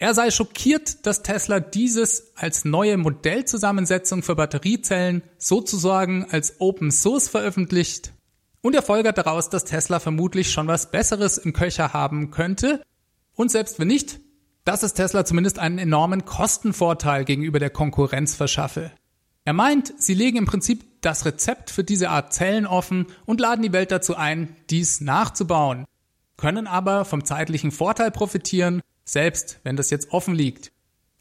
Er 0.00 0.14
sei 0.14 0.30
schockiert, 0.30 1.06
dass 1.06 1.24
Tesla 1.24 1.58
dieses 1.58 2.32
als 2.36 2.64
neue 2.64 2.96
Modellzusammensetzung 2.96 4.22
für 4.22 4.36
Batteriezellen 4.36 5.22
sozusagen 5.38 6.26
als 6.30 6.60
Open 6.60 6.92
Source 6.92 7.28
veröffentlicht. 7.28 8.12
Und 8.60 8.76
er 8.76 8.82
folgert 8.82 9.18
daraus, 9.18 9.50
dass 9.50 9.64
Tesla 9.64 9.98
vermutlich 9.98 10.52
schon 10.52 10.68
was 10.68 10.92
Besseres 10.92 11.36
im 11.36 11.52
Köcher 11.52 11.92
haben 11.92 12.30
könnte. 12.30 12.80
Und 13.34 13.50
selbst 13.50 13.80
wenn 13.80 13.88
nicht, 13.88 14.20
dass 14.64 14.84
es 14.84 14.94
Tesla 14.94 15.24
zumindest 15.24 15.58
einen 15.58 15.78
enormen 15.78 16.24
Kostenvorteil 16.24 17.24
gegenüber 17.24 17.58
der 17.58 17.70
Konkurrenz 17.70 18.36
verschaffe. 18.36 18.92
Er 19.44 19.52
meint, 19.52 19.94
sie 19.98 20.14
legen 20.14 20.38
im 20.38 20.46
Prinzip 20.46 20.84
das 21.00 21.24
Rezept 21.24 21.70
für 21.70 21.82
diese 21.82 22.10
Art 22.10 22.32
Zellen 22.32 22.66
offen 22.66 23.06
und 23.24 23.40
laden 23.40 23.62
die 23.62 23.72
Welt 23.72 23.90
dazu 23.90 24.14
ein, 24.14 24.54
dies 24.70 25.00
nachzubauen, 25.00 25.86
können 26.36 26.66
aber 26.66 27.04
vom 27.04 27.24
zeitlichen 27.24 27.70
Vorteil 27.70 28.10
profitieren, 28.10 28.82
selbst 29.08 29.60
wenn 29.64 29.76
das 29.76 29.90
jetzt 29.90 30.12
offen 30.12 30.34
liegt. 30.34 30.72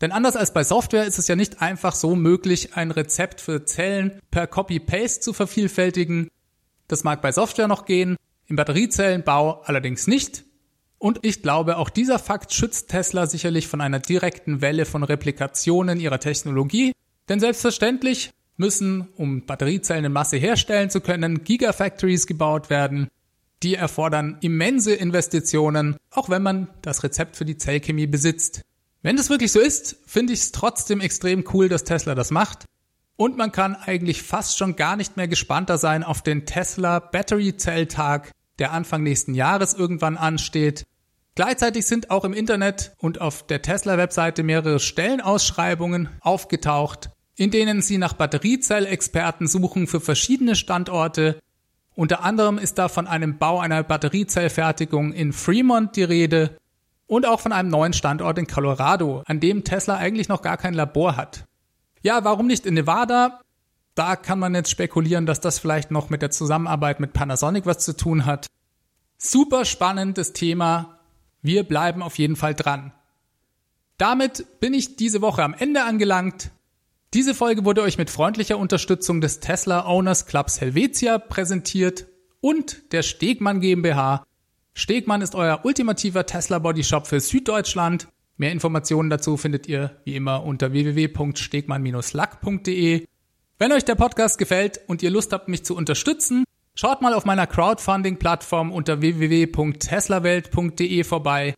Denn 0.01 0.11
anders 0.11 0.35
als 0.35 0.53
bei 0.53 0.63
Software 0.63 1.05
ist 1.05 1.17
es 1.17 1.27
ja 1.27 1.35
nicht 1.35 1.61
einfach 1.61 1.95
so 1.95 2.15
möglich, 2.15 2.75
ein 2.75 2.91
Rezept 2.91 3.41
für 3.41 3.65
Zellen 3.65 4.21
per 4.29 4.45
Copy-Paste 4.45 5.21
zu 5.21 5.33
vervielfältigen. 5.33 6.29
Das 6.87 7.03
mag 7.03 7.21
bei 7.21 7.31
Software 7.31 7.67
noch 7.67 7.85
gehen, 7.85 8.15
im 8.47 8.55
Batteriezellenbau 8.55 9.61
allerdings 9.63 10.07
nicht. 10.07 10.43
Und 10.99 11.19
ich 11.23 11.41
glaube, 11.41 11.77
auch 11.77 11.89
dieser 11.89 12.19
Fakt 12.19 12.53
schützt 12.53 12.89
Tesla 12.89 13.27
sicherlich 13.27 13.67
von 13.67 13.81
einer 13.81 13.99
direkten 13.99 14.61
Welle 14.61 14.85
von 14.85 15.03
Replikationen 15.03 15.99
ihrer 15.99 16.19
Technologie 16.19 16.93
denn 17.29 17.39
selbstverständlich 17.39 18.31
müssen, 18.55 19.09
um 19.17 19.45
Batteriezellen 19.45 20.05
in 20.05 20.11
Masse 20.11 20.37
herstellen 20.37 20.89
zu 20.89 21.01
können, 21.01 21.43
Gigafactories 21.43 22.25
gebaut 22.25 22.69
werden. 22.69 23.09
Die 23.63 23.75
erfordern 23.75 24.37
immense 24.41 24.93
Investitionen, 24.93 25.97
auch 26.11 26.29
wenn 26.29 26.43
man 26.43 26.69
das 26.81 27.03
Rezept 27.03 27.35
für 27.35 27.45
die 27.45 27.57
Zellchemie 27.57 28.07
besitzt. 28.07 28.61
Wenn 29.01 29.15
das 29.15 29.29
wirklich 29.29 29.51
so 29.51 29.59
ist, 29.59 29.97
finde 30.05 30.33
ich 30.33 30.41
es 30.41 30.51
trotzdem 30.51 31.01
extrem 31.01 31.43
cool, 31.53 31.69
dass 31.69 31.83
Tesla 31.83 32.13
das 32.13 32.31
macht. 32.31 32.65
Und 33.15 33.35
man 33.35 33.51
kann 33.51 33.75
eigentlich 33.75 34.21
fast 34.21 34.57
schon 34.57 34.75
gar 34.75 34.95
nicht 34.95 35.17
mehr 35.17 35.27
gespannter 35.27 35.77
sein 35.77 36.03
auf 36.03 36.21
den 36.21 36.45
Tesla 36.45 36.99
Battery 36.99 37.57
Cell 37.57 37.87
Tag, 37.87 38.31
der 38.59 38.73
Anfang 38.73 39.01
nächsten 39.01 39.33
Jahres 39.33 39.73
irgendwann 39.73 40.17
ansteht. 40.17 40.85
Gleichzeitig 41.33 41.85
sind 41.85 42.09
auch 42.09 42.25
im 42.25 42.33
Internet 42.33 42.93
und 42.97 43.21
auf 43.21 43.45
der 43.45 43.61
Tesla-Webseite 43.61 44.43
mehrere 44.43 44.79
Stellenausschreibungen 44.79 46.09
aufgetaucht, 46.21 47.11
in 47.35 47.51
denen 47.51 47.81
sie 47.83 47.99
nach 47.99 48.13
Batteriezellexperten 48.13 49.47
suchen 49.47 49.85
für 49.85 50.01
verschiedene 50.01 50.55
Standorte. 50.55 51.39
Unter 51.97 52.23
anderem 52.23 52.59
ist 52.59 52.77
da 52.77 52.89
von 52.89 53.07
einem 53.07 53.39
Bau 53.39 53.59
einer 53.59 53.81
Batteriezellfertigung 53.81 55.13
in 55.13 55.33
Fremont 55.33 55.95
die 55.95 56.03
Rede 56.03 56.55
und 57.07 57.25
auch 57.25 57.39
von 57.39 57.51
einem 57.51 57.69
neuen 57.69 57.93
Standort 57.93 58.37
in 58.37 58.45
Colorado, 58.45 59.23
an 59.25 59.39
dem 59.39 59.63
Tesla 59.63 59.97
eigentlich 59.97 60.29
noch 60.29 60.43
gar 60.43 60.57
kein 60.57 60.75
Labor 60.75 61.17
hat. 61.17 61.45
Ja, 62.03 62.23
warum 62.23 62.45
nicht 62.45 62.67
in 62.67 62.75
Nevada? 62.75 63.41
Da 63.95 64.15
kann 64.15 64.37
man 64.37 64.53
jetzt 64.53 64.69
spekulieren, 64.69 65.25
dass 65.25 65.41
das 65.41 65.57
vielleicht 65.57 65.89
noch 65.89 66.11
mit 66.11 66.21
der 66.21 66.29
Zusammenarbeit 66.29 66.99
mit 66.99 67.13
Panasonic 67.13 67.65
was 67.65 67.79
zu 67.79 67.97
tun 67.97 68.27
hat. 68.27 68.45
Super 69.17 69.65
spannendes 69.65 70.33
Thema. 70.33 70.99
Wir 71.41 71.63
bleiben 71.63 72.03
auf 72.03 72.19
jeden 72.19 72.35
Fall 72.35 72.53
dran. 72.53 72.93
Damit 73.97 74.59
bin 74.59 74.75
ich 74.75 74.97
diese 74.97 75.23
Woche 75.23 75.43
am 75.43 75.55
Ende 75.55 75.83
angelangt. 75.83 76.51
Diese 77.13 77.33
Folge 77.33 77.63
wurde 77.63 77.83
euch 77.83 77.97
mit 77.97 78.09
freundlicher 78.09 78.57
Unterstützung 78.57 79.21
des 79.21 79.39
Tesla 79.39 79.87
Owners 79.87 80.25
Clubs 80.25 80.59
Helvetia 80.59 81.19
präsentiert 81.19 82.05
und 82.41 82.91
der 82.91 83.01
Stegmann 83.01 83.61
GmbH. 83.61 84.25
Stegmann 84.73 85.21
ist 85.21 85.33
euer 85.33 85.61
ultimativer 85.63 86.25
Tesla 86.25 86.59
Body 86.59 86.83
Shop 86.83 87.07
für 87.07 87.21
Süddeutschland. 87.21 88.09
Mehr 88.35 88.51
Informationen 88.51 89.09
dazu 89.09 89.37
findet 89.37 89.67
ihr 89.67 90.01
wie 90.03 90.17
immer 90.17 90.43
unter 90.43 90.73
www.stegmann-lack.de. 90.73 93.05
Wenn 93.57 93.71
euch 93.71 93.85
der 93.85 93.95
Podcast 93.95 94.37
gefällt 94.37 94.81
und 94.87 95.01
ihr 95.01 95.09
Lust 95.09 95.31
habt, 95.31 95.47
mich 95.47 95.63
zu 95.63 95.77
unterstützen, 95.77 96.43
schaut 96.75 97.01
mal 97.01 97.13
auf 97.13 97.23
meiner 97.23 97.47
Crowdfunding-Plattform 97.47 98.69
unter 98.71 98.99
www.teslawelt.de 99.01 101.05
vorbei. 101.05 101.53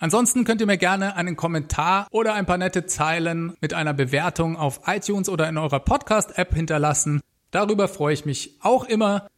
Ansonsten 0.00 0.44
könnt 0.44 0.62
ihr 0.62 0.66
mir 0.66 0.78
gerne 0.78 1.14
einen 1.14 1.36
Kommentar 1.36 2.08
oder 2.10 2.32
ein 2.32 2.46
paar 2.46 2.56
nette 2.56 2.86
Zeilen 2.86 3.54
mit 3.60 3.74
einer 3.74 3.92
Bewertung 3.92 4.56
auf 4.56 4.80
iTunes 4.86 5.28
oder 5.28 5.46
in 5.46 5.58
eurer 5.58 5.78
Podcast-App 5.78 6.54
hinterlassen. 6.54 7.20
Darüber 7.50 7.86
freue 7.86 8.14
ich 8.14 8.24
mich 8.24 8.56
auch 8.62 8.84
immer. 8.84 9.28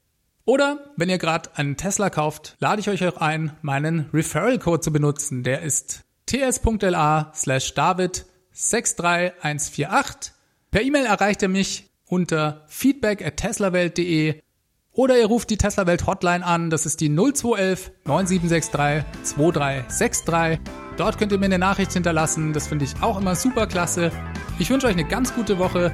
Oder 0.44 0.92
wenn 0.96 1.08
ihr 1.08 1.18
gerade 1.18 1.50
einen 1.56 1.76
Tesla 1.76 2.10
kauft, 2.10 2.56
lade 2.60 2.80
ich 2.80 2.88
euch 2.88 3.04
auch 3.08 3.16
ein, 3.16 3.56
meinen 3.62 4.08
Referral-Code 4.14 4.80
zu 4.80 4.92
benutzen. 4.92 5.42
Der 5.42 5.62
ist 5.62 6.04
ts.la 6.26 7.32
slash 7.34 7.74
david 7.74 8.24
63148. 8.52 10.32
Per 10.70 10.82
E-Mail 10.82 11.06
erreicht 11.06 11.42
ihr 11.42 11.48
mich 11.48 11.90
unter 12.06 12.62
feedback 12.68 13.26
at 13.26 13.36
teslawelt.de 13.36 14.40
oder 14.92 15.18
ihr 15.18 15.26
ruft 15.26 15.50
die 15.50 15.56
Tesla 15.56 15.86
Welt 15.86 16.06
Hotline 16.06 16.44
an, 16.44 16.70
das 16.70 16.86
ist 16.86 17.00
die 17.00 17.08
0211 17.08 17.92
9763 18.04 19.04
2363. 19.24 20.60
Dort 20.96 21.18
könnt 21.18 21.32
ihr 21.32 21.38
mir 21.38 21.46
eine 21.46 21.58
Nachricht 21.58 21.92
hinterlassen, 21.92 22.52
das 22.52 22.66
finde 22.66 22.84
ich 22.84 22.94
auch 23.00 23.18
immer 23.18 23.34
super 23.34 23.66
klasse. 23.66 24.10
Ich 24.58 24.70
wünsche 24.70 24.86
euch 24.86 24.92
eine 24.92 25.04
ganz 25.04 25.34
gute 25.34 25.58
Woche. 25.58 25.92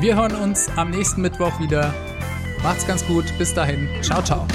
Wir 0.00 0.16
hören 0.16 0.34
uns 0.34 0.68
am 0.76 0.90
nächsten 0.90 1.22
Mittwoch 1.22 1.58
wieder. 1.60 1.94
Macht's 2.62 2.86
ganz 2.86 3.04
gut, 3.06 3.24
bis 3.38 3.54
dahin. 3.54 3.88
Ciao, 4.02 4.22
ciao. 4.22 4.46